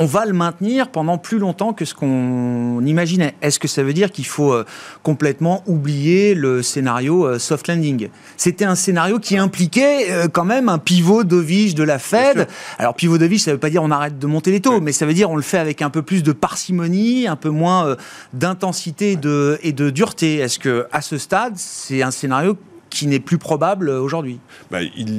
on 0.00 0.06
va 0.06 0.24
le 0.24 0.32
maintenir 0.32 0.88
pendant 0.88 1.18
plus 1.18 1.38
longtemps 1.38 1.74
que 1.74 1.84
ce 1.84 1.94
qu'on 1.94 2.82
imaginait. 2.86 3.34
Est-ce 3.42 3.58
que 3.58 3.68
ça 3.68 3.82
veut 3.82 3.92
dire 3.92 4.10
qu'il 4.10 4.24
faut 4.24 4.50
euh, 4.50 4.64
complètement 5.02 5.62
oublier 5.66 6.34
le 6.34 6.62
scénario 6.62 7.26
euh, 7.26 7.38
soft 7.38 7.68
landing? 7.68 8.08
C'était 8.38 8.64
un 8.64 8.76
scénario 8.76 9.18
qui 9.18 9.36
impliquait 9.36 10.10
euh, 10.10 10.26
quand 10.26 10.46
même 10.46 10.70
un 10.70 10.78
pivot 10.78 11.22
dovige 11.22 11.74
de 11.74 11.82
la 11.82 11.98
Fed. 11.98 12.48
Alors 12.78 12.94
pivot 12.94 13.18
dovige, 13.18 13.42
ça 13.42 13.50
ne 13.50 13.56
veut 13.56 13.60
pas 13.60 13.68
dire 13.68 13.82
on 13.82 13.90
arrête 13.90 14.18
de 14.18 14.26
monter 14.26 14.50
les 14.50 14.60
taux, 14.60 14.80
mais 14.80 14.92
ça 14.92 15.04
veut 15.04 15.12
dire 15.12 15.30
on 15.30 15.36
le 15.36 15.42
fait 15.42 15.58
avec 15.58 15.82
un 15.82 15.90
peu 15.90 16.00
plus 16.00 16.22
de 16.22 16.32
parcimonie, 16.32 17.28
un 17.28 17.36
peu 17.36 17.50
moins 17.50 17.94
d'intensité 18.32 19.18
et 19.62 19.72
de 19.72 19.90
dureté. 19.90 20.36
Est-ce 20.36 20.58
que 20.58 20.86
à 20.92 21.02
ce 21.02 21.18
stade, 21.18 21.52
c'est 21.56 22.02
un 22.02 22.10
scénario 22.10 22.56
qui 22.90 23.06
n'est 23.06 23.20
plus 23.20 23.38
probable 23.38 23.88
aujourd'hui 23.88 24.40
bah, 24.70 24.78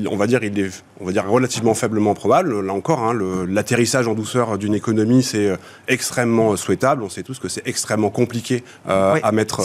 On 0.10 0.18
va 0.18 0.28
dire 0.28 0.44
il 0.44 0.60
est 0.60 0.84
on 1.02 1.06
va 1.06 1.12
dire 1.12 1.26
relativement 1.28 1.74
faiblement 1.74 2.14
probable. 2.14 2.62
Là 2.62 2.74
encore, 2.74 3.00
hein, 3.00 3.18
l'atterrissage 3.48 4.08
en 4.08 4.14
douceur 4.14 4.58
d'une 4.58 4.76
économie, 4.76 5.24
c'est 5.24 5.48
euh, 5.48 5.58
extrêmement 5.88 6.56
souhaitable. 6.56 7.02
On 7.02 7.10
sait 7.10 7.24
tous 7.24 7.40
que 7.40 7.50
c'est 7.50 7.68
extrêmement 7.68 8.12
compliqué 8.12 8.64
euh, 8.88 9.18
à, 9.24 9.32
mettre, 9.32 9.60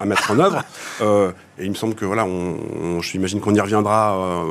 à, 0.00 0.04
mettre, 0.04 0.30
en 0.30 0.38
œuvre. 0.38 0.64
Euh, 1.00 1.32
et 1.58 1.64
il 1.64 1.70
me 1.70 1.74
semble 1.74 1.94
que 1.94 2.04
voilà, 2.04 2.24
on, 2.24 3.00
j'imagine 3.00 3.40
qu'on 3.40 3.54
y 3.54 3.60
reviendra 3.60 4.46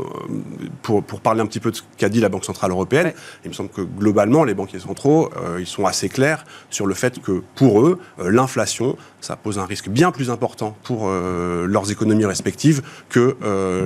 pour, 0.82 1.04
pour, 1.04 1.22
parler 1.22 1.42
un 1.42 1.46
petit 1.46 1.60
peu 1.60 1.72
de 1.72 1.76
ce 1.76 1.82
qu'a 1.98 2.10
dit 2.10 2.20
la 2.20 2.30
Banque 2.30 2.46
centrale 2.46 2.72
européenne. 2.72 3.14
Il 3.44 3.50
me 3.50 3.54
semble 3.54 3.70
que 3.70 3.82
globalement, 3.82 4.44
les 4.44 4.54
banquiers 4.54 4.80
centraux, 4.80 5.30
ils 5.60 5.68
sont 5.68 5.86
assez 5.86 6.10
clairs 6.10 6.44
sur 6.70 6.86
le 6.86 6.94
fait 6.94 7.20
que 7.20 7.42
pour 7.56 7.82
eux, 7.82 8.00
l'inflation, 8.20 8.98
ça 9.20 9.36
pose 9.36 9.60
un 9.60 9.66
risque 9.66 9.90
bien 9.90 10.12
plus 10.12 10.30
important 10.30 10.76
pour 10.84 11.10
leurs 11.10 11.92
économies 11.92 12.26
respectives 12.26 12.82
que 13.10 13.36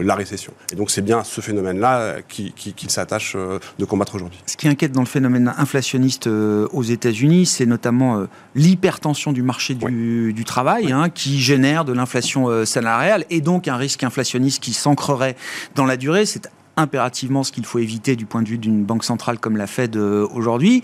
la 0.04 0.16
récession. 0.16 0.54
Et 0.72 0.76
donc 0.76 0.92
c'est 0.92 1.02
bien 1.02 1.24
ce 1.24 1.42
phénomène-là 1.42 2.22
qu'il 2.28 2.90
s'attachent 2.90 3.36
euh, 3.36 3.60
de 3.80 3.86
combattre 3.86 4.16
aujourd'hui. 4.16 4.40
Ce 4.46 4.58
qui 4.58 4.68
inquiète 4.68 4.92
dans 4.92 5.02
le 5.02 5.08
phénomène 5.08 5.54
inflationniste 5.58 6.28
euh, 6.28 6.68
aux 6.72 6.84
États-Unis, 6.84 7.46
c'est 7.46 7.66
notamment 7.66 8.20
euh, 8.20 8.26
l'hypertension 8.56 9.32
du 9.32 9.42
marché 9.42 9.76
du, 9.76 10.44
travail, 10.46 10.92
hein, 10.92 11.10
qui 11.10 11.40
génère 11.40 11.86
de 11.86 11.94
l'inflation 11.94 12.66
salariale 12.66 13.05
et 13.30 13.42
donc 13.42 13.68
un 13.68 13.78
risque 13.78 14.04
inflationniste 14.04 14.62
qui 14.62 14.74
s'ancrerait 14.74 15.36
dans 15.76 15.86
la 15.86 15.98
durée. 15.98 16.26
C'est 16.26 16.50
impérativement 16.78 17.44
ce 17.44 17.52
qu'il 17.52 17.66
faut 17.66 17.80
éviter 17.80 18.16
du 18.16 18.26
point 18.26 18.42
de 18.42 18.50
vue 18.50 18.58
d'une 18.58 18.84
banque 18.84 19.04
centrale 19.04 19.40
comme 19.40 19.58
la 19.58 19.68
Fed 19.68 19.96
aujourd'hui. 19.96 20.84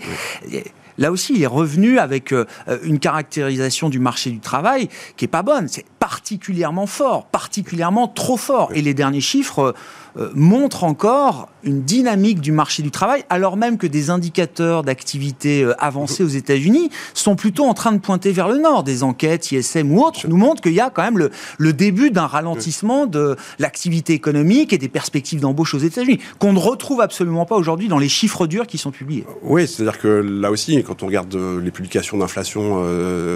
Là 0.98 1.10
aussi, 1.10 1.34
il 1.34 1.42
est 1.42 1.46
revenu 1.46 1.98
avec 1.98 2.34
une 2.82 2.98
caractérisation 2.98 3.88
du 3.88 3.98
marché 3.98 4.30
du 4.30 4.40
travail 4.40 4.88
qui 5.16 5.24
est 5.24 5.28
pas 5.28 5.42
bonne. 5.42 5.68
C'est 5.68 5.86
particulièrement 5.98 6.86
fort, 6.86 7.26
particulièrement 7.26 8.08
trop 8.08 8.36
fort. 8.36 8.70
Et 8.74 8.82
les 8.82 8.94
derniers 8.94 9.20
chiffres 9.20 9.74
euh, 10.18 10.30
montre 10.34 10.84
encore 10.84 11.48
une 11.64 11.82
dynamique 11.82 12.40
du 12.40 12.52
marché 12.52 12.82
du 12.82 12.90
travail, 12.90 13.24
alors 13.30 13.56
même 13.56 13.78
que 13.78 13.86
des 13.86 14.10
indicateurs 14.10 14.82
d'activité 14.82 15.62
euh, 15.62 15.74
avancés 15.82 16.22
aux 16.22 16.28
États-Unis 16.28 16.90
sont 17.14 17.34
plutôt 17.34 17.64
en 17.64 17.72
train 17.72 17.92
de 17.92 17.98
pointer 17.98 18.30
vers 18.32 18.48
le 18.48 18.58
nord. 18.58 18.82
Des 18.82 19.04
enquêtes 19.04 19.52
ISM 19.52 19.90
ou 19.92 20.02
autres 20.02 20.28
nous 20.28 20.36
montrent 20.36 20.60
qu'il 20.60 20.74
y 20.74 20.80
a 20.80 20.90
quand 20.90 21.02
même 21.02 21.18
le, 21.18 21.72
début 21.72 22.10
d'un 22.10 22.26
ralentissement 22.26 23.06
de 23.06 23.36
l'activité 23.58 24.12
économique 24.12 24.74
et 24.74 24.78
des 24.78 24.88
perspectives 24.88 25.40
d'embauche 25.40 25.74
aux 25.74 25.78
États-Unis, 25.78 26.18
qu'on 26.38 26.52
ne 26.52 26.58
retrouve 26.58 27.00
absolument 27.00 27.46
pas 27.46 27.56
aujourd'hui 27.56 27.88
dans 27.88 27.98
les 27.98 28.10
chiffres 28.10 28.46
durs 28.46 28.66
qui 28.66 28.76
sont 28.76 28.90
publiés. 28.90 29.24
Oui, 29.42 29.66
c'est-à-dire 29.66 29.98
que 29.98 30.08
là 30.08 30.50
aussi, 30.50 30.82
quand 30.82 31.02
on 31.02 31.06
regarde 31.06 31.34
euh, 31.34 31.60
les 31.60 31.70
publications 31.70 32.18
d'inflation 32.18 32.82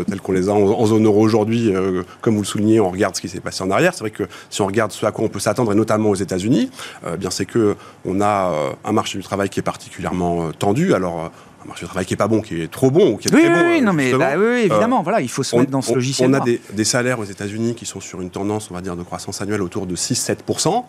telles 0.07 0.21
qu'on 0.21 0.33
les 0.33 0.49
a 0.49 0.53
en, 0.53 0.87
zone 0.87 1.07
euro 1.07 1.21
aujourd'hui, 1.21 1.73
comme 2.21 2.35
vous 2.35 2.43
le 2.43 2.47
soulignez, 2.47 2.81
on 2.81 2.91
regarde 2.91 3.17
ce 3.17 3.21
qui 3.21 3.29
s'est 3.29 3.41
passé 3.41 3.63
en 3.63 3.71
arrière. 3.71 3.95
C'est 3.95 4.01
vrai 4.01 4.11
que 4.11 4.25
si 4.51 4.61
on 4.61 4.67
regarde 4.67 4.93
ce 4.93 5.07
à 5.07 5.13
quoi 5.13 5.25
on 5.25 5.29
peut 5.29 5.39
s'attendre, 5.39 5.73
et 5.73 5.75
notamment 5.75 6.11
aux 6.11 6.15
États-Unis, 6.15 6.66
euh, 7.05 7.17
bien 7.17 7.31
c'est 7.31 7.47
que 7.47 7.77
on 8.05 8.21
a 8.21 8.51
euh, 8.51 8.71
un 8.85 8.93
marché 8.93 9.19
du 9.19 9.25
travail 9.25 9.49
qui 9.49 9.61
est 9.61 9.63
particulièrement 9.63 10.49
euh, 10.49 10.53
tendu. 10.53 10.95
Alors 10.95 11.31
un 11.65 11.69
marché 11.69 11.85
du 11.85 11.89
travail 11.89 12.07
qui 12.07 12.15
est 12.15 12.19
pas 12.19 12.29
bon, 12.29 12.41
qui 12.41 12.63
est 12.63 12.71
trop 12.71 12.91
bon 12.91 13.13
ou 13.13 13.17
qui 13.17 13.29
est 13.29 13.35
oui, 13.35 13.43
très 13.43 13.53
oui, 13.53 13.59
bon. 13.59 13.67
Oui, 13.67 13.81
non, 13.81 13.93
mais 13.93 14.13
bah, 14.13 14.35
oui, 14.37 14.61
évidemment, 14.61 15.03
voilà, 15.03 15.21
il 15.21 15.29
faut 15.29 15.43
se 15.43 15.57
mettre 15.57 15.71
dans 15.71 15.83
ce 15.83 15.95
logiciel. 15.95 16.31
On 16.31 16.35
a 16.35 16.41
des, 16.41 16.85
salaires 16.85 17.19
aux 17.19 17.25
États-Unis 17.25 17.75
qui 17.75 17.87
sont 17.87 18.01
sur 18.01 18.21
une 18.21 18.31
tendance, 18.31 18.71
on 18.71 18.75
va 18.75 18.81
dire, 18.81 18.97
de 18.97 19.03
croissance 19.03 19.41
annuelle 19.43 19.63
autour 19.63 19.87
de 19.87 19.97
6-7%. 19.97 20.85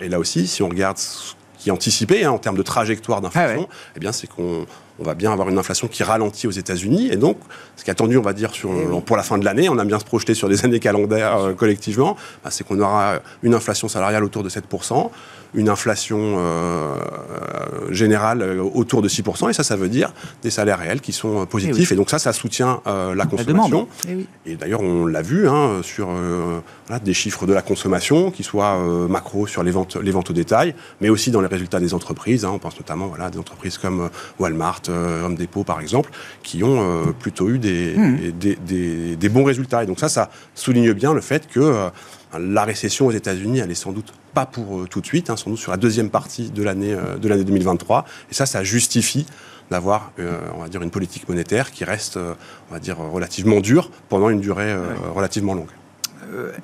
et 0.00 0.08
là 0.08 0.18
aussi, 0.18 0.46
si 0.46 0.62
on 0.62 0.68
regarde 0.68 0.98
ce 0.98 1.34
qui 1.58 1.68
est 1.70 1.72
anticipé 1.72 2.24
hein, 2.24 2.32
en 2.32 2.38
termes 2.38 2.56
de 2.56 2.62
trajectoire 2.62 3.20
d'inflation, 3.20 3.68
ah 3.70 3.74
eh 3.96 4.00
bien, 4.00 4.12
c'est 4.12 4.26
qu'on 4.26 4.66
on 4.98 5.04
va 5.04 5.14
bien 5.14 5.32
avoir 5.32 5.48
une 5.48 5.58
inflation 5.58 5.88
qui 5.88 6.02
ralentit 6.02 6.46
aux 6.46 6.52
États-Unis. 6.52 7.08
Et 7.10 7.16
donc, 7.16 7.38
ce 7.76 7.84
qui 7.84 7.90
est 7.90 7.92
attendu, 7.92 8.16
on 8.16 8.22
va 8.22 8.32
dire, 8.32 8.54
sur, 8.54 8.70
eh 8.72 9.00
pour 9.00 9.16
la 9.16 9.22
fin 9.22 9.38
de 9.38 9.44
l'année, 9.44 9.68
on 9.68 9.78
a 9.78 9.84
bien 9.84 9.98
se 9.98 10.04
projeter 10.04 10.34
sur 10.34 10.48
des 10.48 10.64
années 10.64 10.80
calendaires 10.80 11.36
euh, 11.36 11.52
collectivement, 11.54 12.16
bah, 12.44 12.50
c'est 12.50 12.64
qu'on 12.66 12.78
aura 12.80 13.20
une 13.42 13.54
inflation 13.54 13.88
salariale 13.88 14.24
autour 14.24 14.42
de 14.42 14.48
7%, 14.48 15.10
une 15.54 15.68
inflation 15.68 16.36
euh, 16.38 16.96
générale 17.90 18.42
euh, 18.42 18.62
autour 18.62 19.02
de 19.02 19.08
6%, 19.08 19.50
et 19.50 19.52
ça, 19.52 19.62
ça 19.62 19.76
veut 19.76 19.88
dire 19.88 20.12
des 20.42 20.50
salaires 20.50 20.78
réels 20.78 21.00
qui 21.00 21.12
sont 21.12 21.46
positifs. 21.46 21.90
Eh 21.90 21.94
et, 21.94 21.96
donc 21.96 22.10
ça, 22.10 22.18
ça 22.18 22.32
soutient 22.32 22.80
la 22.86 23.26
consommation. 23.26 23.88
Eh 24.08 24.52
et, 24.52 24.56
d'ailleurs, 24.56 24.80
on 24.80 25.06
l'a 25.06 25.22
vu 25.22 25.48
hein, 25.48 25.80
sur 25.82 26.08
des 27.04 27.14
chiffres 27.14 27.46
de 27.46 27.52
la 27.52 27.62
consommation, 27.62 28.30
qui 28.30 28.42
soient 28.42 28.78
macro 29.08 29.46
sur 29.46 29.62
les 29.62 29.70
ventes, 29.70 29.96
les 29.96 30.10
ventes 30.10 30.30
au 30.30 30.32
détail, 30.32 30.74
mais 31.00 31.08
aussi 31.08 31.30
dans 31.30 31.40
les 31.40 31.46
résultats 31.46 31.80
des 31.80 31.94
entreprises. 31.94 32.44
Hein. 32.44 32.50
on 32.52 32.58
pense 32.58 32.76
notamment 32.76 33.06
voilà, 33.06 33.30
des 33.30 33.38
entreprises 33.38 33.78
comme 33.78 34.10
Walmart, 34.38 34.81
euh, 34.88 35.24
Home 35.24 35.34
Depot 35.34 35.64
par 35.64 35.80
exemple, 35.80 36.10
qui 36.42 36.62
ont 36.64 36.80
euh, 36.80 37.12
plutôt 37.12 37.48
eu 37.48 37.58
hmm. 37.58 38.32
des, 38.32 39.16
des, 39.16 39.28
bons 39.28 39.44
résultats. 39.44 39.82
Et 39.82 39.86
donc 39.86 39.98
ça, 39.98 40.08
ça 40.08 40.30
souligne 40.54 40.92
bien 40.92 41.14
le 41.14 41.20
fait 41.20 41.48
que 41.48 41.60
euh, 41.60 41.88
la 42.38 42.64
récession 42.64 43.06
aux 43.06 43.12
États-Unis, 43.12 43.60
elle 43.60 43.70
est 43.70 43.74
sans 43.74 43.92
doute 43.92 44.12
pas 44.34 44.46
pour 44.46 44.88
tout 44.88 45.00
de 45.00 45.06
suite, 45.06 45.30
hein, 45.30 45.36
sans 45.36 45.50
doute 45.50 45.58
sur 45.58 45.70
la 45.70 45.76
deuxième 45.76 46.10
partie 46.10 46.50
de 46.50 46.62
l'année 46.62 46.96
de 47.20 47.28
l'année 47.28 47.44
2023. 47.44 48.06
Et 48.30 48.34
ça, 48.34 48.46
ça 48.46 48.64
justifie 48.64 49.26
d'avoir, 49.70 50.12
on 50.56 50.62
va 50.62 50.68
dire, 50.68 50.82
une 50.82 50.90
politique 50.90 51.28
monétaire 51.28 51.70
qui 51.70 51.84
reste, 51.84 52.16
on 52.16 52.72
va 52.72 52.80
dire, 52.80 52.96
relativement 52.96 53.60
dure 53.60 53.90
pendant 54.08 54.30
une 54.30 54.40
durée 54.40 54.74
relativement 55.14 55.52
longue. 55.52 55.68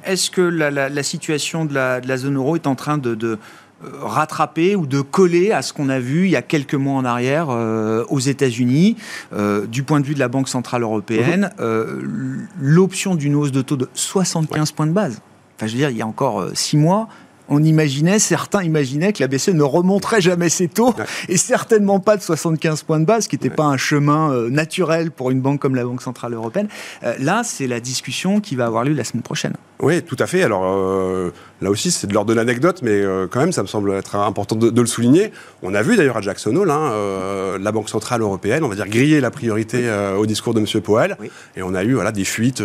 Est-ce 0.04 0.30
que 0.30 0.40
la, 0.40 1.02
situation 1.02 1.66
de 1.66 1.74
la, 1.74 2.00
de 2.00 2.08
la, 2.08 2.16
zone 2.16 2.36
euro 2.36 2.56
est 2.56 2.66
en 2.66 2.74
train 2.74 2.96
de 2.96 3.38
rattraper 3.82 4.76
ou 4.76 4.86
de 4.86 5.00
coller 5.00 5.52
à 5.52 5.62
ce 5.62 5.72
qu'on 5.72 5.88
a 5.88 6.00
vu 6.00 6.24
il 6.24 6.30
y 6.30 6.36
a 6.36 6.42
quelques 6.42 6.74
mois 6.74 6.94
en 6.94 7.04
arrière 7.04 7.48
euh, 7.50 8.04
aux 8.08 8.18
États-Unis, 8.18 8.96
euh, 9.32 9.66
du 9.66 9.82
point 9.82 10.00
de 10.00 10.06
vue 10.06 10.14
de 10.14 10.18
la 10.18 10.28
Banque 10.28 10.48
centrale 10.48 10.82
européenne, 10.82 11.50
mhm. 11.58 12.48
l'option 12.60 13.14
d'une 13.14 13.34
hausse 13.34 13.52
de 13.52 13.62
taux 13.62 13.76
de 13.76 13.88
75 13.94 14.72
points 14.72 14.86
de 14.86 14.92
base. 14.92 15.20
Enfin, 15.56 15.66
je 15.66 15.72
veux 15.72 15.78
dire, 15.78 15.90
il 15.90 15.96
y 15.96 16.02
a 16.02 16.06
encore 16.06 16.48
six 16.54 16.76
mois, 16.76 17.08
on 17.48 17.62
imaginait, 17.62 18.18
certains 18.18 18.62
imaginaient 18.62 19.12
que 19.12 19.22
la 19.22 19.28
BCE 19.28 19.50
ne 19.50 19.62
remonterait 19.62 20.20
jamais 20.20 20.48
ses 20.48 20.68
taux, 20.68 20.94
et 21.28 21.36
certainement 21.36 22.00
pas 22.00 22.16
de 22.16 22.22
75 22.22 22.82
points 22.82 23.00
de 23.00 23.04
base, 23.04 23.28
qui 23.28 23.36
n'était 23.36 23.50
pas 23.50 23.64
un 23.64 23.76
chemin 23.76 24.48
naturel 24.50 25.10
pour 25.10 25.30
une 25.30 25.40
banque 25.40 25.60
comme 25.60 25.74
la 25.74 25.84
Banque 25.84 26.02
Centrale 26.02 26.34
Européenne. 26.34 26.68
là, 27.18 27.42
c'est 27.44 27.66
la 27.66 27.80
discussion 27.80 28.40
qui 28.40 28.56
va 28.56 28.66
avoir 28.66 28.84
lieu 28.84 28.94
la 28.94 29.04
semaine 29.04 29.22
prochaine. 29.22 29.54
Oui, 29.80 30.02
tout 30.02 30.16
à 30.18 30.26
fait. 30.26 30.42
Alors 30.42 30.64
euh, 30.64 31.30
là 31.60 31.70
aussi, 31.70 31.92
c'est 31.92 32.08
de 32.08 32.14
l'ordre 32.14 32.30
de 32.30 32.34
l'anecdote, 32.34 32.80
mais 32.82 32.90
euh, 32.90 33.28
quand 33.30 33.38
même, 33.38 33.52
ça 33.52 33.62
me 33.62 33.68
semble 33.68 33.92
être 33.92 34.16
important 34.16 34.56
de, 34.56 34.80
le 34.80 34.86
souligner. 34.86 35.32
On 35.62 35.72
a 35.72 35.82
vu 35.82 35.96
d'ailleurs 35.96 36.16
à 36.16 36.20
Jackson 36.20 36.54
Hole, 36.56 36.70
hein, 36.70 36.90
euh, 36.92 37.58
la 37.60 37.70
Banque 37.70 37.88
centrale 37.88 38.20
européenne, 38.22 38.64
on 38.64 38.68
va 38.68 38.74
dire 38.74 38.88
griller 38.88 39.20
la 39.20 39.30
priorité 39.30 39.88
au 40.18 40.26
discours 40.26 40.54
de 40.54 40.60
M. 40.60 40.82
Powell, 40.82 41.16
et 41.56 41.62
on 41.62 41.74
a 41.74 41.84
eu 41.84 41.94
voilà 41.94 42.10
des 42.10 42.24
fuites 42.24 42.62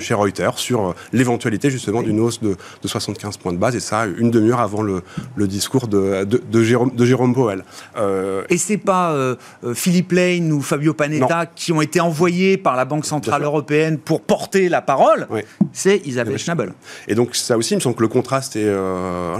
chez 0.00 0.14
Reuters 0.14 0.58
sur 0.58 0.94
l'éventualité 1.12 1.70
justement 1.70 2.02
d'une 2.02 2.20
hausse 2.20 2.40
de, 2.40 2.56
75 2.84 3.36
points 3.36 3.52
de 3.52 3.58
base, 3.58 3.76
et 3.76 3.80
ça 3.80 4.06
une 4.06 4.25
une 4.26 4.30
demi-heure 4.30 4.60
avant 4.60 4.82
le, 4.82 5.02
discours 5.46 5.88
de, 5.88 6.24
de, 6.24 6.62
Jérôme, 6.62 6.90
de 6.94 7.04
Jérôme 7.04 7.34
Powell. 7.34 7.64
Euh, 7.96 8.44
Et 8.48 8.58
c'est 8.58 8.76
pas 8.76 9.12
euh, 9.12 9.36
Philippe 9.74 10.12
Lane 10.12 10.52
ou 10.52 10.60
Fabio 10.60 10.94
Panetta 10.94 11.46
qui 11.46 11.72
ont 11.72 11.80
été 11.80 12.00
envoyés 12.00 12.56
par 12.56 12.76
la 12.76 12.84
Banque 12.84 13.06
Centrale 13.06 13.42
Européenne 13.42 13.98
pour 13.98 14.20
porter 14.20 14.68
la 14.68 14.82
parole, 14.82 15.26
c'est 15.72 16.02
Isabelle 16.06 16.38
Schnabel. 16.38 16.72
Et 17.08 17.14
donc 17.14 17.34
ça 17.34 17.56
aussi, 17.56 17.74
il 17.74 17.76
me 17.76 17.80
semble 17.80 17.96
que 17.96 18.02
le 18.02 18.08
contraste 18.08 18.56
est 18.56 18.72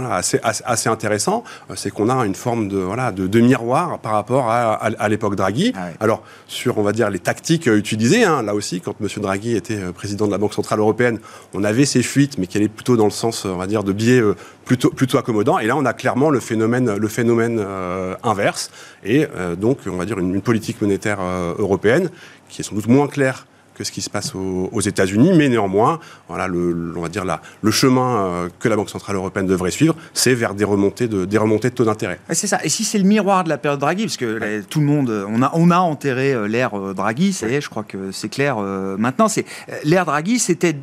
assez, 0.09 0.39
assez, 0.43 0.89
intéressant, 0.89 1.43
c'est 1.75 1.91
qu'on 1.91 2.09
a 2.09 2.25
une 2.25 2.35
forme 2.35 2.67
de, 2.67 2.77
voilà, 2.77 3.11
de, 3.11 3.39
miroir 3.39 3.99
par 3.99 4.13
rapport 4.13 4.49
à, 4.49 4.73
à, 4.73 5.09
l'époque 5.09 5.35
Draghi. 5.35 5.73
Ah 5.75 5.89
Alors, 5.99 6.23
sur, 6.47 6.77
on 6.77 6.83
va 6.83 6.91
dire, 6.91 7.09
les 7.09 7.19
tactiques 7.19 7.67
utilisées, 7.67 8.23
hein, 8.23 8.41
là 8.41 8.55
aussi, 8.55 8.81
quand 8.81 8.95
M. 8.99 9.07
Draghi 9.17 9.55
était 9.55 9.79
président 9.93 10.25
de 10.25 10.31
la 10.31 10.37
Banque 10.37 10.53
Centrale 10.53 10.79
Européenne, 10.79 11.19
on 11.53 11.63
avait 11.63 11.85
ces 11.85 12.03
fuites, 12.03 12.37
mais 12.37 12.47
qui 12.47 12.57
allaient 12.57 12.67
plutôt 12.67 12.97
dans 12.97 13.05
le 13.05 13.11
sens, 13.11 13.45
on 13.45 13.57
va 13.57 13.67
dire, 13.67 13.83
de 13.83 13.91
biais 13.91 14.19
euh, 14.19 14.35
plutôt, 14.77 14.95
plutôt 14.95 15.17
accommodant. 15.17 15.59
Et 15.59 15.65
là, 15.65 15.75
on 15.75 15.85
a 15.85 15.93
clairement 15.93 16.29
le 16.29 16.39
phénomène, 16.39 16.95
le 16.95 17.07
phénomène 17.07 17.59
euh, 17.59 18.15
inverse. 18.23 18.71
Et 19.03 19.27
euh, 19.35 19.55
donc, 19.55 19.79
on 19.87 19.97
va 19.97 20.05
dire, 20.05 20.19
une, 20.19 20.37
politique 20.41 20.81
monétaire 20.81 21.19
européenne 21.57 22.09
qui 22.47 22.61
est 22.61 22.63
sans 22.63 22.75
doute 22.75 22.87
moins 22.87 23.07
claire 23.07 23.47
que 23.73 23.83
ce 23.83 23.91
qui 23.91 24.01
se 24.01 24.09
passe 24.09 24.33
aux, 24.33 24.81
États-Unis, 24.81 25.33
mais 25.35 25.49
néanmoins, 25.49 25.99
voilà, 26.27 26.47
le, 26.47 26.93
on 26.95 27.01
va 27.01 27.09
dire 27.09 27.25
le 27.61 27.71
chemin 27.71 28.47
que 28.59 28.69
la 28.69 28.75
Banque 28.75 28.89
centrale 28.89 29.15
européenne 29.15 29.45
devrait 29.45 29.71
suivre, 29.71 29.95
c'est 30.13 30.33
vers 30.33 30.53
des 30.55 30.63
remontées 30.63 31.07
de, 31.07 31.25
des 31.25 31.37
remontées 31.37 31.69
de 31.69 31.75
taux 31.75 31.85
d'intérêt. 31.85 32.19
C'est 32.31 32.47
ça. 32.47 32.59
Et 32.63 32.69
si 32.69 32.83
c'est 32.83 32.97
le 32.97 33.03
miroir 33.03 33.43
de 33.43 33.49
la 33.49 33.57
période 33.57 33.79
Draghi, 33.79 34.05
parce 34.05 34.17
que 34.17 34.61
tout 34.61 34.79
le 34.79 34.85
monde, 34.85 35.25
on 35.27 35.41
a, 35.41 35.51
on 35.53 35.69
a 35.69 35.77
enterré 35.77 36.47
l'ère 36.47 36.71
Draghi, 36.93 37.33
ça 37.33 37.49
y 37.49 37.55
est, 37.55 37.61
je 37.61 37.69
crois 37.69 37.83
que 37.83 38.11
c'est 38.11 38.29
clair. 38.29 38.57
maintenant, 38.57 39.27
c'est 39.27 39.45
l'ère 39.83 40.05
Draghi, 40.05 40.39
c'était 40.39 40.75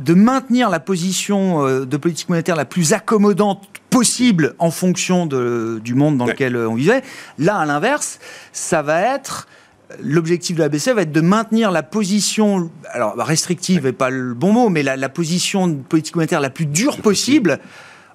de 0.00 0.14
maintenir 0.14 0.70
la 0.70 0.80
position 0.80 1.66
euh, 1.66 1.84
de 1.84 1.96
politique 1.96 2.28
monétaire 2.28 2.56
la 2.56 2.64
plus 2.64 2.92
accommodante 2.92 3.68
possible 3.90 4.54
en 4.58 4.70
fonction 4.70 5.26
du 5.26 5.94
monde 5.94 6.16
dans 6.16 6.26
lequel 6.26 6.56
euh, 6.56 6.68
on 6.68 6.74
vivait. 6.74 7.02
Là, 7.38 7.58
à 7.58 7.66
l'inverse, 7.66 8.18
ça 8.52 8.82
va 8.82 9.00
être 9.00 9.46
l'objectif 10.00 10.56
de 10.56 10.62
la 10.62 10.68
BCE 10.68 10.90
va 10.90 11.02
être 11.02 11.12
de 11.12 11.20
maintenir 11.20 11.72
la 11.72 11.82
position, 11.82 12.70
alors 12.92 13.16
restrictive 13.16 13.84
n'est 13.84 13.92
pas 13.92 14.08
le 14.10 14.34
bon 14.34 14.52
mot, 14.52 14.68
mais 14.68 14.84
la, 14.84 15.08
position 15.08 15.66
de 15.66 15.74
politique 15.74 16.14
monétaire 16.14 16.40
la 16.40 16.50
plus 16.50 16.66
dure 16.66 16.98
possible 16.98 17.58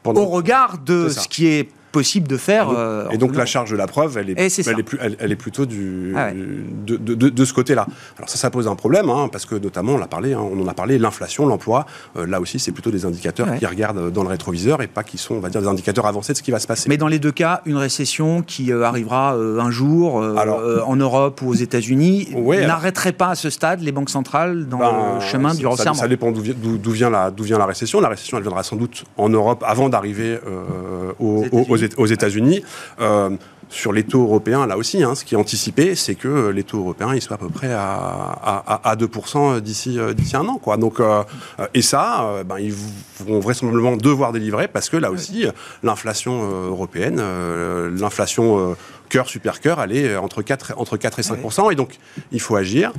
au 0.06 0.26
regard 0.26 0.78
de 0.78 1.10
ce 1.10 1.28
qui 1.28 1.48
est 1.48 1.70
possible 1.96 2.28
de 2.28 2.36
faire. 2.36 2.68
Et 3.10 3.18
donc, 3.18 3.34
euh, 3.34 3.38
la 3.38 3.46
charge 3.46 3.72
de 3.72 3.78
la 3.78 3.88
preuve, 3.88 4.18
elle 4.18 4.32
est, 4.32 4.38
elle, 4.68 4.80
est 4.80 4.84
plus, 4.84 5.00
elle, 5.02 5.32
est 5.32 5.38
plutôt 5.38 5.66
du, 5.66 6.14
ah 6.18 6.32
de, 6.34 6.98
de, 6.98 7.46
ce 7.46 7.54
côté-là. 7.54 7.88
Alors 8.18 8.28
ça, 8.28 8.38
ça 8.38 8.50
pose 8.50 8.68
un 8.68 8.76
problème, 8.76 9.10
hein, 9.10 9.30
parce 9.32 9.46
que 9.46 9.56
notamment, 9.56 9.94
on, 9.94 10.02
a 10.02 10.08
parlé, 10.08 10.34
hein, 10.34 10.42
on 10.42 10.62
en 10.62 10.68
a 10.68 10.74
parlé, 10.74 10.98
l'inflation, 10.98 11.46
l'emploi, 11.46 11.86
euh, 12.18 12.28
là 12.28 12.42
aussi, 12.42 12.60
c'est 12.60 12.74
plutôt 12.74 12.92
des 12.92 13.06
indicateurs 13.06 13.48
qui 13.58 13.66
regardent 13.66 14.12
dans 14.12 14.24
le 14.24 14.28
rétroviseur 14.28 14.82
et 14.82 14.88
pas 14.88 15.04
qui 15.04 15.18
sont, 15.18 15.36
on 15.36 15.40
va 15.40 15.48
dire, 15.48 15.62
des 15.62 15.70
indicateurs 15.70 16.06
avancés 16.06 16.34
de 16.34 16.38
ce 16.38 16.44
qui 16.44 16.52
va 16.52 16.60
se 16.60 16.68
passer. 16.68 16.90
Mais 16.90 16.98
dans 16.98 17.08
les 17.08 17.20
deux 17.20 17.32
cas, 17.32 17.62
une 17.66 17.78
récession 17.78 18.42
qui 18.42 18.74
euh, 18.74 18.84
arrivera 18.84 19.32
un 19.36 19.72
jour 19.72 20.16
en 20.16 20.96
Europe 20.98 21.42
ou 21.44 21.50
aux 21.52 21.54
États-Unis 21.54 22.28
n'arrêterait 22.36 23.14
pas 23.14 23.30
à 23.30 23.36
ce 23.36 23.50
stade 23.50 23.80
les 23.80 23.94
banques 23.94 24.10
centrales 24.10 24.68
dans 24.68 24.80
ben, 24.80 25.16
le 25.16 25.22
chemin 25.22 25.54
du 25.54 25.66
resserrement. 25.66 25.94
Ça, 25.94 26.10
dépend 26.10 26.34
d'où 26.34 26.92
vient, 26.92 27.10
la, 27.10 27.32
vient 27.38 27.58
la 27.58 27.66
récession. 27.66 28.02
La 28.02 28.10
récession, 28.10 28.36
elle 28.36 28.44
viendra 28.44 28.64
sans 28.64 28.76
doute 28.76 29.06
en 29.16 29.30
Europe 29.30 29.64
avant 29.66 29.88
d'arriver 29.88 30.38
aux, 31.20 31.46
aux, 31.52 31.78
aux 31.98 32.06
États-Unis. 32.06 32.64
Euh, 33.00 33.32
sur 33.68 33.92
les 33.92 34.04
taux 34.04 34.22
européens, 34.22 34.68
là 34.68 34.78
aussi, 34.78 35.02
hein, 35.02 35.16
ce 35.16 35.26
qui 35.26 35.34
est 35.34 35.38
anticipé, 35.38 35.96
c'est 35.96 36.14
que 36.14 36.50
les 36.50 36.64
taux 36.64 36.78
européens 36.78 37.16
ils 37.16 37.22
soient 37.22 37.36
à 37.36 37.40
peu 37.40 37.50
près 37.50 37.74
à, 37.74 38.80
à, 38.84 38.96
2% 38.96 39.60
d'ici 39.60 39.98
d'ici 40.16 40.38
un 40.38 40.48
an. 40.48 40.60
Quoi. 40.60 40.78
Donc, 40.78 41.00
euh, 41.00 41.24
et 41.74 41.82
ça, 41.82 42.44
ben, 42.46 42.60
ils 42.60 42.76
vont 43.26 43.40
vraisemblablement 43.40 43.98
devoir 43.98 44.34
délivrer 44.34 44.68
parce 44.68 44.88
que 44.88 44.98
là 44.98 45.10
aussi, 45.10 45.48
l'inflation 45.82 46.44
européenne, 46.68 47.20
l'inflation 48.00 48.76
cœur, 49.10 49.28
super 49.28 49.60
cœur, 49.60 49.82
elle 49.82 49.98
est 49.98 50.16
entre 50.16 50.44
4, 50.44 50.76
entre 50.78 50.96
4 50.96 51.20
et 51.20 51.24
5%. 51.24 51.72
Et 51.72 51.76
donc, 51.76 51.98
il 52.32 52.40
faut 52.40 52.56
agir. 52.56 52.94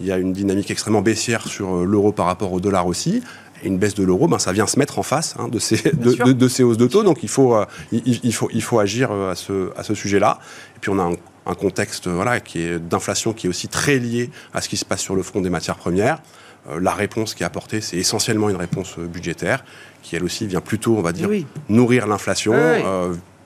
Il 0.00 0.06
y 0.06 0.12
a 0.12 0.18
une 0.18 0.32
dynamique 0.32 0.70
extrêmement 0.70 1.02
baissière 1.02 1.46
sur 1.46 1.84
l'euro 1.84 2.12
par 2.12 2.26
rapport 2.26 2.52
au 2.52 2.60
dollar 2.60 2.86
aussi 2.86 3.22
et 3.62 3.66
une 3.66 3.78
baisse 3.78 3.94
de 3.94 4.04
l'euro, 4.04 4.28
ben, 4.28 4.38
ça 4.38 4.52
vient 4.52 4.66
se 4.66 4.78
mettre 4.78 4.98
en 4.98 5.02
face 5.02 5.34
hein, 5.38 5.48
de, 5.48 5.58
ces, 5.58 5.90
de, 5.92 6.48
ces 6.48 6.62
hausses 6.62 6.76
de 6.76 6.86
taux. 6.86 7.02
Donc 7.02 7.22
il 7.22 7.28
faut, 7.28 7.54
euh, 7.54 7.64
il, 7.92 8.32
faut, 8.32 8.48
il 8.52 8.62
faut 8.62 8.78
agir 8.78 9.10
euh, 9.10 9.32
à 9.32 9.34
ce, 9.34 9.70
à 9.76 9.82
ce 9.82 9.94
sujet-là. 9.94 10.38
Et 10.76 10.78
puis 10.80 10.90
on 10.90 10.98
a 10.98 11.02
un, 11.46 11.54
contexte 11.54 12.08
voilà, 12.08 12.40
qui 12.40 12.60
est 12.60 12.78
d'inflation 12.78 13.32
qui 13.32 13.46
est 13.46 13.50
aussi 13.50 13.68
très 13.68 13.98
lié 13.98 14.30
à 14.52 14.60
ce 14.60 14.68
qui 14.68 14.76
se 14.76 14.84
passe 14.84 15.00
sur 15.00 15.16
le 15.16 15.22
front 15.22 15.40
des 15.40 15.48
matières 15.48 15.76
premières. 15.76 16.20
Euh, 16.68 16.78
la 16.78 16.92
réponse 16.92 17.34
qui 17.34 17.42
est 17.42 17.46
apportée, 17.46 17.80
c'est 17.80 17.96
essentiellement 17.96 18.50
une 18.50 18.56
réponse 18.56 18.98
budgétaire, 18.98 19.64
qui 20.02 20.14
elle 20.14 20.24
aussi 20.24 20.46
vient 20.46 20.60
plutôt, 20.60 20.96
on 20.96 21.02
va 21.02 21.12
dire, 21.12 21.30
nourrir 21.70 22.06
l'inflation, 22.06 22.54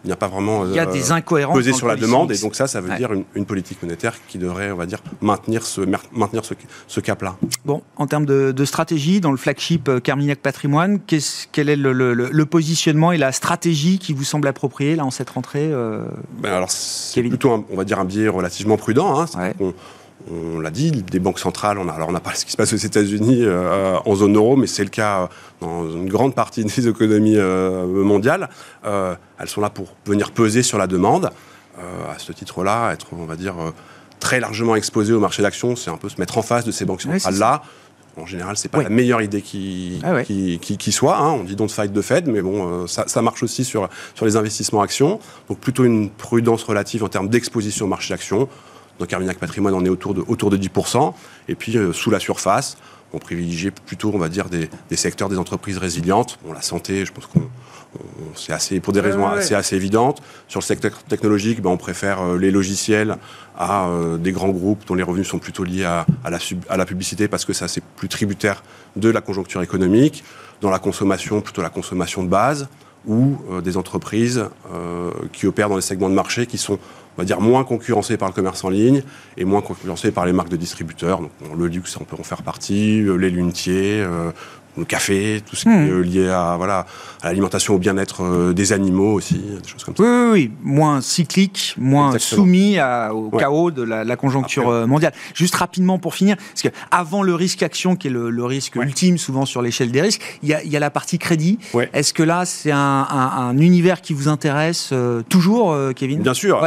il 0.04 0.08
n'y 0.08 0.12
a 0.12 0.16
pas 0.16 0.28
vraiment 0.28 0.66
il 0.66 0.74
y 0.74 0.78
a 0.78 0.86
des 0.86 1.12
euh, 1.12 1.14
incohérences 1.14 1.56
pesé 1.56 1.72
sur 1.72 1.86
la 1.86 1.96
demande 1.96 2.32
et 2.32 2.38
donc 2.38 2.54
ça 2.54 2.66
ça 2.66 2.80
veut 2.80 2.96
dire 2.96 3.10
une, 3.12 3.46
politique 3.46 3.82
monétaire 3.82 4.14
qui 4.28 4.38
devrait 4.38 4.70
on 4.70 4.76
va 4.76 4.86
dire 4.86 5.00
maintenir 5.20 5.64
ce 5.64 5.80
maintenir 6.12 6.42
ce, 6.88 7.00
cap 7.00 7.22
là 7.22 7.36
bon 7.64 7.82
en 7.96 8.06
termes 8.06 8.26
de, 8.26 8.64
stratégie 8.64 9.20
dans 9.20 9.30
le 9.30 9.36
flagship 9.36 9.88
euh, 9.88 10.00
Carmignac 10.00 10.38
Patrimoine 10.38 11.00
quel 11.52 11.68
est 11.68 11.76
le, 11.76 12.44
positionnement 12.46 13.12
et 13.12 13.18
la 13.18 13.32
stratégie 13.32 13.98
qui 13.98 14.12
vous 14.12 14.24
semble 14.24 14.48
appropriée 14.48 14.96
là 14.96 15.04
en 15.04 15.10
cette 15.10 15.30
rentrée 15.30 15.68
euh, 15.70 16.04
ben 16.38 16.52
alors 16.52 16.70
c'est 16.70 17.22
plutôt 17.22 17.64
on 17.70 17.76
va 17.76 17.84
dire 17.84 17.98
un 17.98 18.04
biais 18.04 18.28
relativement 18.28 18.76
prudent 18.76 19.20
hein, 19.20 19.26
on 20.30 20.60
l'a 20.60 20.70
dit, 20.70 20.90
des 20.90 21.18
banques 21.18 21.38
centrales, 21.38 21.78
on 21.78 21.88
a, 21.88 21.92
alors 21.92 22.08
on 22.08 22.12
n'a 22.12 22.20
pas 22.20 22.34
ce 22.34 22.44
qui 22.44 22.52
se 22.52 22.56
passe 22.56 22.72
aux 22.72 22.76
États-Unis 22.76 23.40
euh, 23.42 23.98
en 24.04 24.14
zone 24.14 24.36
euro, 24.36 24.56
mais 24.56 24.66
c'est 24.66 24.84
le 24.84 24.90
cas 24.90 25.28
dans 25.60 25.90
une 25.90 26.08
grande 26.08 26.34
partie 26.34 26.64
des 26.76 26.88
économies 26.88 27.36
euh, 27.36 27.86
mondiales. 27.86 28.48
Euh, 28.84 29.14
elles 29.38 29.48
sont 29.48 29.60
là 29.60 29.70
pour 29.70 29.94
venir 30.06 30.32
peser 30.32 30.62
sur 30.62 30.78
la 30.78 30.86
demande. 30.86 31.30
à 31.76 32.18
ce 32.18 32.32
titre-là, 32.32 32.92
être, 32.92 33.06
on 33.12 33.24
va 33.24 33.36
dire, 33.36 33.54
très 34.20 34.40
largement 34.40 34.76
exposé 34.76 35.12
au 35.12 35.20
marché 35.20 35.42
d'actions, 35.42 35.74
c'est 35.74 35.90
un 35.90 35.96
peu 35.96 36.08
se 36.08 36.18
mettre 36.18 36.38
en 36.38 36.42
face 36.42 36.64
de 36.64 36.70
ces 36.70 36.84
banques 36.84 37.02
centrales-là. 37.02 37.62
en 38.16 38.26
général, 38.26 38.56
c'est 38.56 38.68
pas 38.68 38.82
la 38.82 38.88
meilleure 38.88 39.22
idée 39.22 39.42
qui, 39.42 40.00
ah 40.04 40.22
qui, 40.22 40.58
qui, 40.60 40.92
soit. 40.92 41.16
Hein. 41.16 41.30
On 41.30 41.44
dit 41.44 41.56
don't 41.56 41.68
fight 41.68 41.92
de 41.92 42.02
Fed, 42.02 42.28
mais 42.28 42.42
bon, 42.42 42.86
ça, 42.86 43.04
ça, 43.08 43.22
marche 43.22 43.42
aussi 43.42 43.64
sur, 43.64 43.88
sur 44.14 44.26
les 44.26 44.36
investissements 44.36 44.82
actions. 44.82 45.18
Donc 45.48 45.58
plutôt 45.58 45.84
une 45.84 46.10
prudence 46.10 46.62
relative 46.62 47.02
en 47.02 47.08
termes 47.08 47.28
d'exposition 47.28 47.86
au 47.86 47.88
marché 47.88 48.14
d'actions. 48.14 48.48
Donc 49.02 49.08
Carmignac 49.08 49.38
Patrimoine, 49.38 49.74
on 49.74 49.84
est 49.84 49.88
autour 49.88 50.14
de, 50.14 50.22
autour 50.28 50.48
de 50.48 50.56
10%. 50.56 51.12
Et 51.48 51.56
puis, 51.56 51.76
euh, 51.76 51.92
sous 51.92 52.08
la 52.08 52.20
surface, 52.20 52.76
on 53.12 53.18
privilégie 53.18 53.72
plutôt, 53.72 54.12
on 54.14 54.18
va 54.18 54.28
dire, 54.28 54.46
des, 54.48 54.68
secteurs, 54.96 55.28
des 55.28 55.38
entreprises 55.38 55.76
résilientes. 55.76 56.38
Bon, 56.44 56.52
la 56.52 56.62
santé, 56.62 57.04
je 57.04 57.12
pense 57.12 57.26
qu'on 57.26 57.50
c'est 58.36 58.52
assez 58.52 58.78
pour 58.78 58.92
des 58.92 59.00
raisons 59.00 59.26
assez, 59.26 59.56
assez 59.56 59.74
évidentes. 59.74 60.22
Sur 60.46 60.60
le 60.60 60.64
secteur 60.64 60.92
technologique, 61.02 61.60
ben, 61.60 61.70
on 61.70 61.76
préfère 61.76 62.22
euh, 62.22 62.38
les 62.38 62.52
logiciels 62.52 63.16
à 63.58 63.88
euh, 63.88 64.18
des 64.18 64.30
grands 64.30 64.50
groupes 64.50 64.86
dont 64.86 64.94
les 64.94 65.02
revenus 65.02 65.26
sont 65.26 65.40
plutôt 65.40 65.64
liés 65.64 65.84
à, 65.84 66.06
la, 66.30 66.38
à 66.68 66.76
la, 66.76 66.86
publicité 66.86 67.26
parce 67.26 67.44
que 67.44 67.52
ça 67.52 67.66
c'est 67.66 67.82
plus 67.82 68.08
tributaire 68.08 68.62
de 68.94 69.10
la 69.10 69.20
conjoncture 69.20 69.62
économique. 69.62 70.22
Dans 70.60 70.70
la 70.70 70.78
consommation, 70.78 71.40
plutôt 71.40 71.60
la 71.60 71.70
consommation 71.70 72.22
de 72.22 72.28
base 72.28 72.68
ou 73.06 73.36
des 73.64 73.76
entreprises 73.76 74.44
qui 75.32 75.46
opèrent 75.46 75.68
dans 75.68 75.76
les 75.76 75.82
segments 75.82 76.08
de 76.08 76.14
marché 76.14 76.46
qui 76.46 76.58
sont 76.58 76.78
on 77.16 77.20
va 77.20 77.26
dire, 77.26 77.40
moins 77.40 77.64
concurrencé 77.64 78.16
par 78.16 78.28
le 78.28 78.34
commerce 78.34 78.64
en 78.64 78.70
ligne 78.70 79.02
et 79.36 79.44
moins 79.44 79.60
concurrencé 79.60 80.10
par 80.10 80.24
les 80.24 80.32
marques 80.32 80.48
de 80.48 80.56
distributeurs. 80.56 81.20
Donc, 81.20 81.30
le 81.56 81.66
luxe, 81.66 81.96
on 82.00 82.04
peut 82.04 82.16
en 82.18 82.22
faire 82.22 82.42
partie, 82.42 83.02
euh, 83.02 83.16
les 83.16 83.30
lunetiers, 83.30 84.00
euh, 84.00 84.30
le 84.76 84.84
café, 84.84 85.42
tout 85.48 85.56
ce 85.56 85.64
qui 85.64 85.68
hmm. 85.68 85.86
est 85.86 85.90
euh, 85.90 86.00
lié 86.00 86.28
à 86.28 86.54
voilà 86.56 86.86
à 87.22 87.28
l'alimentation, 87.28 87.74
au 87.74 87.78
bien-être 87.78 88.24
euh, 88.24 88.52
des 88.52 88.72
animaux 88.72 89.12
aussi, 89.12 89.34
des 89.34 89.68
choses 89.68 89.84
comme 89.84 89.94
ça. 89.96 90.02
Oui, 90.02 90.08
oui, 90.08 90.30
oui. 90.32 90.50
moins 90.62 91.00
cyclique, 91.00 91.74
moins 91.78 92.18
soumis 92.18 92.78
au 93.12 93.30
chaos 93.30 93.70
de 93.70 93.82
la, 93.82 94.16
conjoncture 94.16 94.68
euh, 94.68 94.86
mondiale. 94.86 95.12
Juste 95.34 95.54
rapidement 95.54 95.98
pour 95.98 96.14
finir, 96.14 96.36
parce 96.36 96.62
que 96.62 96.68
avant 96.90 97.22
le 97.22 97.34
risque 97.34 97.62
action, 97.62 97.96
qui 97.96 98.08
est 98.08 98.10
le, 98.10 98.44
risque 98.44 98.76
ultime 98.76 99.18
souvent 99.18 99.46
sur 99.46 99.62
l'échelle 99.62 99.92
des 99.92 100.02
risques, 100.02 100.22
il 100.42 100.48
y 100.48 100.54
a, 100.54 100.64
y 100.64 100.76
a, 100.76 100.80
la 100.80 100.90
partie 100.90 101.18
crédit. 101.18 101.58
Est-ce 101.92 102.12
que 102.12 102.22
là, 102.22 102.44
c'est 102.44 102.72
un, 102.72 103.06
un, 103.08 103.56
univers 103.58 104.00
qui 104.00 104.14
vous 104.14 104.28
intéresse 104.28 104.92
toujours, 105.28 105.76
Kevin? 105.94 106.20
Bien 106.20 106.34
sûr, 106.34 106.64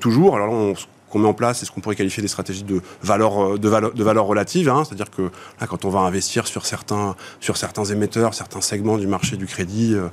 toujours. 0.00 0.36
Alors 0.36 0.46
là, 0.48 0.52
on 0.54 0.74
qu'on 1.14 1.20
met 1.20 1.28
en 1.28 1.34
place, 1.34 1.60
c'est 1.60 1.66
ce 1.66 1.70
qu'on 1.70 1.80
pourrait 1.80 1.94
qualifier 1.94 2.22
des 2.22 2.28
stratégies 2.28 2.64
de 2.64 2.82
valeur, 3.00 3.54
euh, 3.54 3.58
de 3.58 3.68
valeur, 3.68 3.94
de 3.94 4.02
valeur 4.02 4.24
relative. 4.26 4.68
Hein. 4.68 4.82
C'est-à-dire 4.84 5.10
que 5.10 5.22
là, 5.60 5.68
quand 5.68 5.84
on 5.84 5.88
va 5.88 6.00
investir 6.00 6.48
sur 6.48 6.66
certains, 6.66 7.14
sur 7.38 7.56
certains 7.56 7.84
émetteurs, 7.84 8.34
certains 8.34 8.60
segments 8.60 8.98
du 8.98 9.06
marché 9.06 9.36
du 9.36 9.46
crédit, 9.46 9.94
euh, 9.94 10.08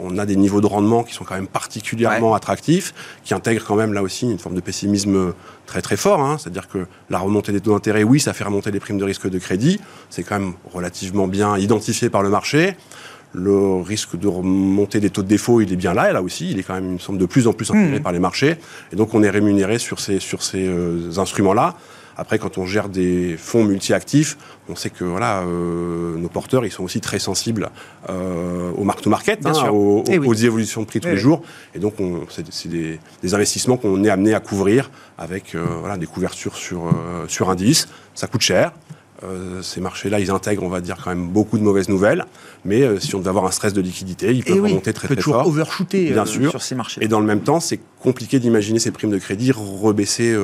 on 0.00 0.16
a 0.16 0.26
des 0.26 0.36
niveaux 0.36 0.60
de 0.60 0.66
rendement 0.66 1.02
qui 1.02 1.12
sont 1.12 1.24
quand 1.24 1.34
même 1.34 1.48
particulièrement 1.48 2.34
attractifs, 2.34 2.94
qui 3.24 3.34
intègrent 3.34 3.64
quand 3.64 3.74
même 3.74 3.92
là 3.92 4.02
aussi 4.02 4.30
une 4.30 4.38
forme 4.38 4.54
de 4.54 4.60
pessimisme 4.60 5.34
très 5.66 5.82
très 5.82 5.96
fort. 5.96 6.20
Hein. 6.20 6.36
C'est-à-dire 6.38 6.68
que 6.68 6.86
la 7.10 7.18
remontée 7.18 7.50
des 7.50 7.60
taux 7.60 7.72
d'intérêt, 7.72 8.04
oui, 8.04 8.20
ça 8.20 8.32
fait 8.32 8.44
remonter 8.44 8.70
les 8.70 8.80
primes 8.80 8.98
de 8.98 9.04
risque 9.04 9.28
de 9.28 9.38
crédit. 9.38 9.80
C'est 10.08 10.22
quand 10.22 10.38
même 10.38 10.54
relativement 10.72 11.26
bien 11.26 11.58
identifié 11.58 12.10
par 12.10 12.22
le 12.22 12.28
marché 12.28 12.76
le 13.34 13.82
risque 13.82 14.16
de 14.16 14.28
remonter 14.28 15.00
des 15.00 15.10
taux 15.10 15.22
de 15.22 15.28
défaut, 15.28 15.60
il 15.60 15.72
est 15.72 15.76
bien 15.76 15.92
là, 15.92 16.08
et 16.08 16.12
là 16.12 16.22
aussi, 16.22 16.50
il 16.50 16.58
est 16.58 16.62
quand 16.62 16.74
même, 16.74 16.86
il 16.86 16.92
me 16.92 16.98
semble, 16.98 17.18
de 17.18 17.26
plus 17.26 17.46
en 17.48 17.52
plus 17.52 17.70
intégré 17.70 17.98
mmh. 17.98 18.02
par 18.02 18.12
les 18.12 18.20
marchés. 18.20 18.56
Et 18.92 18.96
donc, 18.96 19.12
on 19.12 19.22
est 19.22 19.30
rémunéré 19.30 19.78
sur 19.78 19.98
ces, 20.00 20.20
sur 20.20 20.42
ces 20.42 20.66
euh, 20.66 21.18
instruments-là 21.18 21.74
Après, 22.16 22.38
quand 22.38 22.58
on 22.58 22.66
gère 22.66 22.88
des 22.88 23.36
fonds 23.36 23.64
multi-actifs, 23.64 24.38
on 24.68 24.76
sait 24.76 24.90
que 24.90 25.02
voilà, 25.02 25.40
euh, 25.40 26.16
nos 26.16 26.28
porteurs, 26.28 26.64
ils 26.64 26.70
sont 26.70 26.84
aussi 26.84 27.00
très 27.00 27.18
sensibles 27.18 27.70
euh, 28.08 28.70
au 28.76 28.84
mark-to-market, 28.84 29.44
hein, 29.44 29.68
aux, 29.70 30.04
eh 30.06 30.14
évolutions 30.14 30.82
de 30.82 30.86
prix 30.86 31.00
tous 31.00 31.08
eh 31.08 31.12
les 31.12 31.16
jours. 31.16 31.42
Et 31.74 31.80
donc, 31.80 31.94
c'est 32.30 32.68
des, 32.68 33.00
des, 33.20 33.34
investissements 33.34 33.76
qu'on 33.76 34.04
est 34.04 34.10
amené 34.10 34.32
à 34.32 34.40
couvrir 34.40 34.92
avec 35.18 35.56
euh, 35.56 35.64
voilà, 35.80 35.96
des 35.96 36.06
couvertures 36.06 36.54
sur, 36.54 36.88
sur 37.26 37.50
indice. 37.50 37.88
Ça 38.14 38.28
coûte 38.28 38.42
cher. 38.42 38.72
Euh, 39.22 39.62
ces 39.62 39.80
marchés-là, 39.80 40.18
ils 40.18 40.30
intègrent, 40.30 40.64
on 40.64 40.68
va 40.68 40.80
dire, 40.80 40.96
quand 41.02 41.10
même 41.10 41.28
beaucoup 41.28 41.58
de 41.58 41.62
mauvaises 41.62 41.88
nouvelles. 41.88 42.24
Mais 42.64 42.82
euh, 42.82 42.98
si 42.98 43.14
on 43.14 43.20
devait 43.20 43.30
avoir 43.30 43.46
un 43.46 43.50
stress 43.52 43.72
de 43.72 43.80
liquidité, 43.80 44.32
ils 44.32 44.44
peuvent 44.44 44.60
remonter 44.60 44.92
très, 44.92 45.08
très 45.08 45.20
fort. 45.20 45.46
overshooter 45.46 46.10
bien 46.10 46.22
euh, 46.22 46.26
sûr. 46.26 46.50
sur 46.50 46.62
ces 46.62 46.74
marchés. 46.74 47.02
Et 47.04 47.08
dans 47.08 47.20
le 47.20 47.26
même 47.26 47.40
temps, 47.40 47.60
c'est 47.60 47.80
compliqué 48.00 48.40
d'imaginer 48.40 48.78
ces 48.78 48.90
primes 48.90 49.10
de 49.10 49.18
crédit 49.18 49.52
rebaisser 49.52 50.36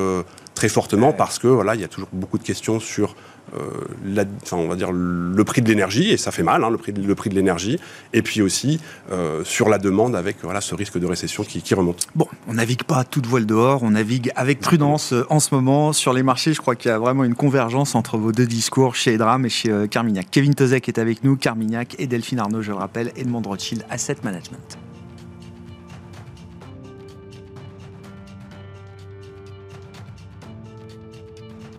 très 0.55 0.69
fortement 0.69 1.13
parce 1.13 1.39
que 1.39 1.47
voilà, 1.47 1.75
il 1.75 1.81
y 1.81 1.85
a 1.85 1.89
toujours 1.89 2.09
beaucoup 2.13 2.39
de 2.39 2.43
questions 2.43 2.81
sur 2.81 3.17
euh, 3.57 4.25
on 4.53 4.69
va 4.69 4.77
dire 4.77 4.93
le 4.93 5.45
prix 5.45 5.63
de 5.63 5.69
l'énergie, 5.69 6.11
et 6.11 6.17
ça 6.17 6.31
fait 6.31 6.43
mal, 6.43 6.65
hein, 6.65 6.71
le, 6.71 6.79
prix 6.79 6.93
de, 6.93 7.03
le 7.03 7.15
prix 7.15 7.31
de 7.31 7.35
l'énergie, 7.35 7.79
et 8.13 8.23
puis 8.23 8.43
aussi 8.43 8.81
euh, 9.13 9.43
sur 9.45 9.69
la 9.69 9.79
demande 9.79 10.17
avec 10.17 10.37
voilà, 10.43 10.61
ce 10.61 10.75
risque 10.75 10.99
de 10.99 11.07
récession 11.07 11.45
qui, 11.45 11.75
remonte. 11.75 12.07
Bon, 12.15 12.27
on 12.49 12.55
navigue 12.55 12.83
pas 12.83 12.99
à 12.99 13.05
toute 13.05 13.27
voile 13.27 13.47
dehors, 13.47 13.83
on 13.83 13.91
navigue 13.91 14.33
avec 14.37 14.61
prudence 14.61 15.13
euh, 15.13 15.27
en 15.31 15.41
ce 15.41 15.55
moment 15.55 15.93
sur 15.93 16.13
les 16.13 16.23
marchés. 16.23 16.53
Je 16.53 16.61
crois 16.61 16.75
qu'il 16.75 16.91
y 16.91 16.95
a 16.95 16.99
vraiment 16.99 17.25
une 17.25 17.35
convergence 17.35 17.95
entre 17.95 18.19
vos 18.19 18.33
deux 18.33 18.47
discours 18.47 18.95
chez 18.95 19.15
Edram 19.15 19.47
et 19.47 19.49
chez 19.49 19.89
Carmignac. 19.91 20.27
Kevin 20.31 20.55
Tozek 20.55 20.89
est 20.89 20.99
avec 20.99 21.25
nous, 21.25 21.37
Carmignac 21.37 21.95
et 21.99 22.07
Delphine 22.07 22.41
Arnaud, 22.41 22.63
je 22.63 22.71
le 22.71 22.77
rappelle, 22.77 23.13
Edmond 23.17 23.43
Rothschild 23.43 23.85
Asset 23.91 24.17
Management. 24.25 24.79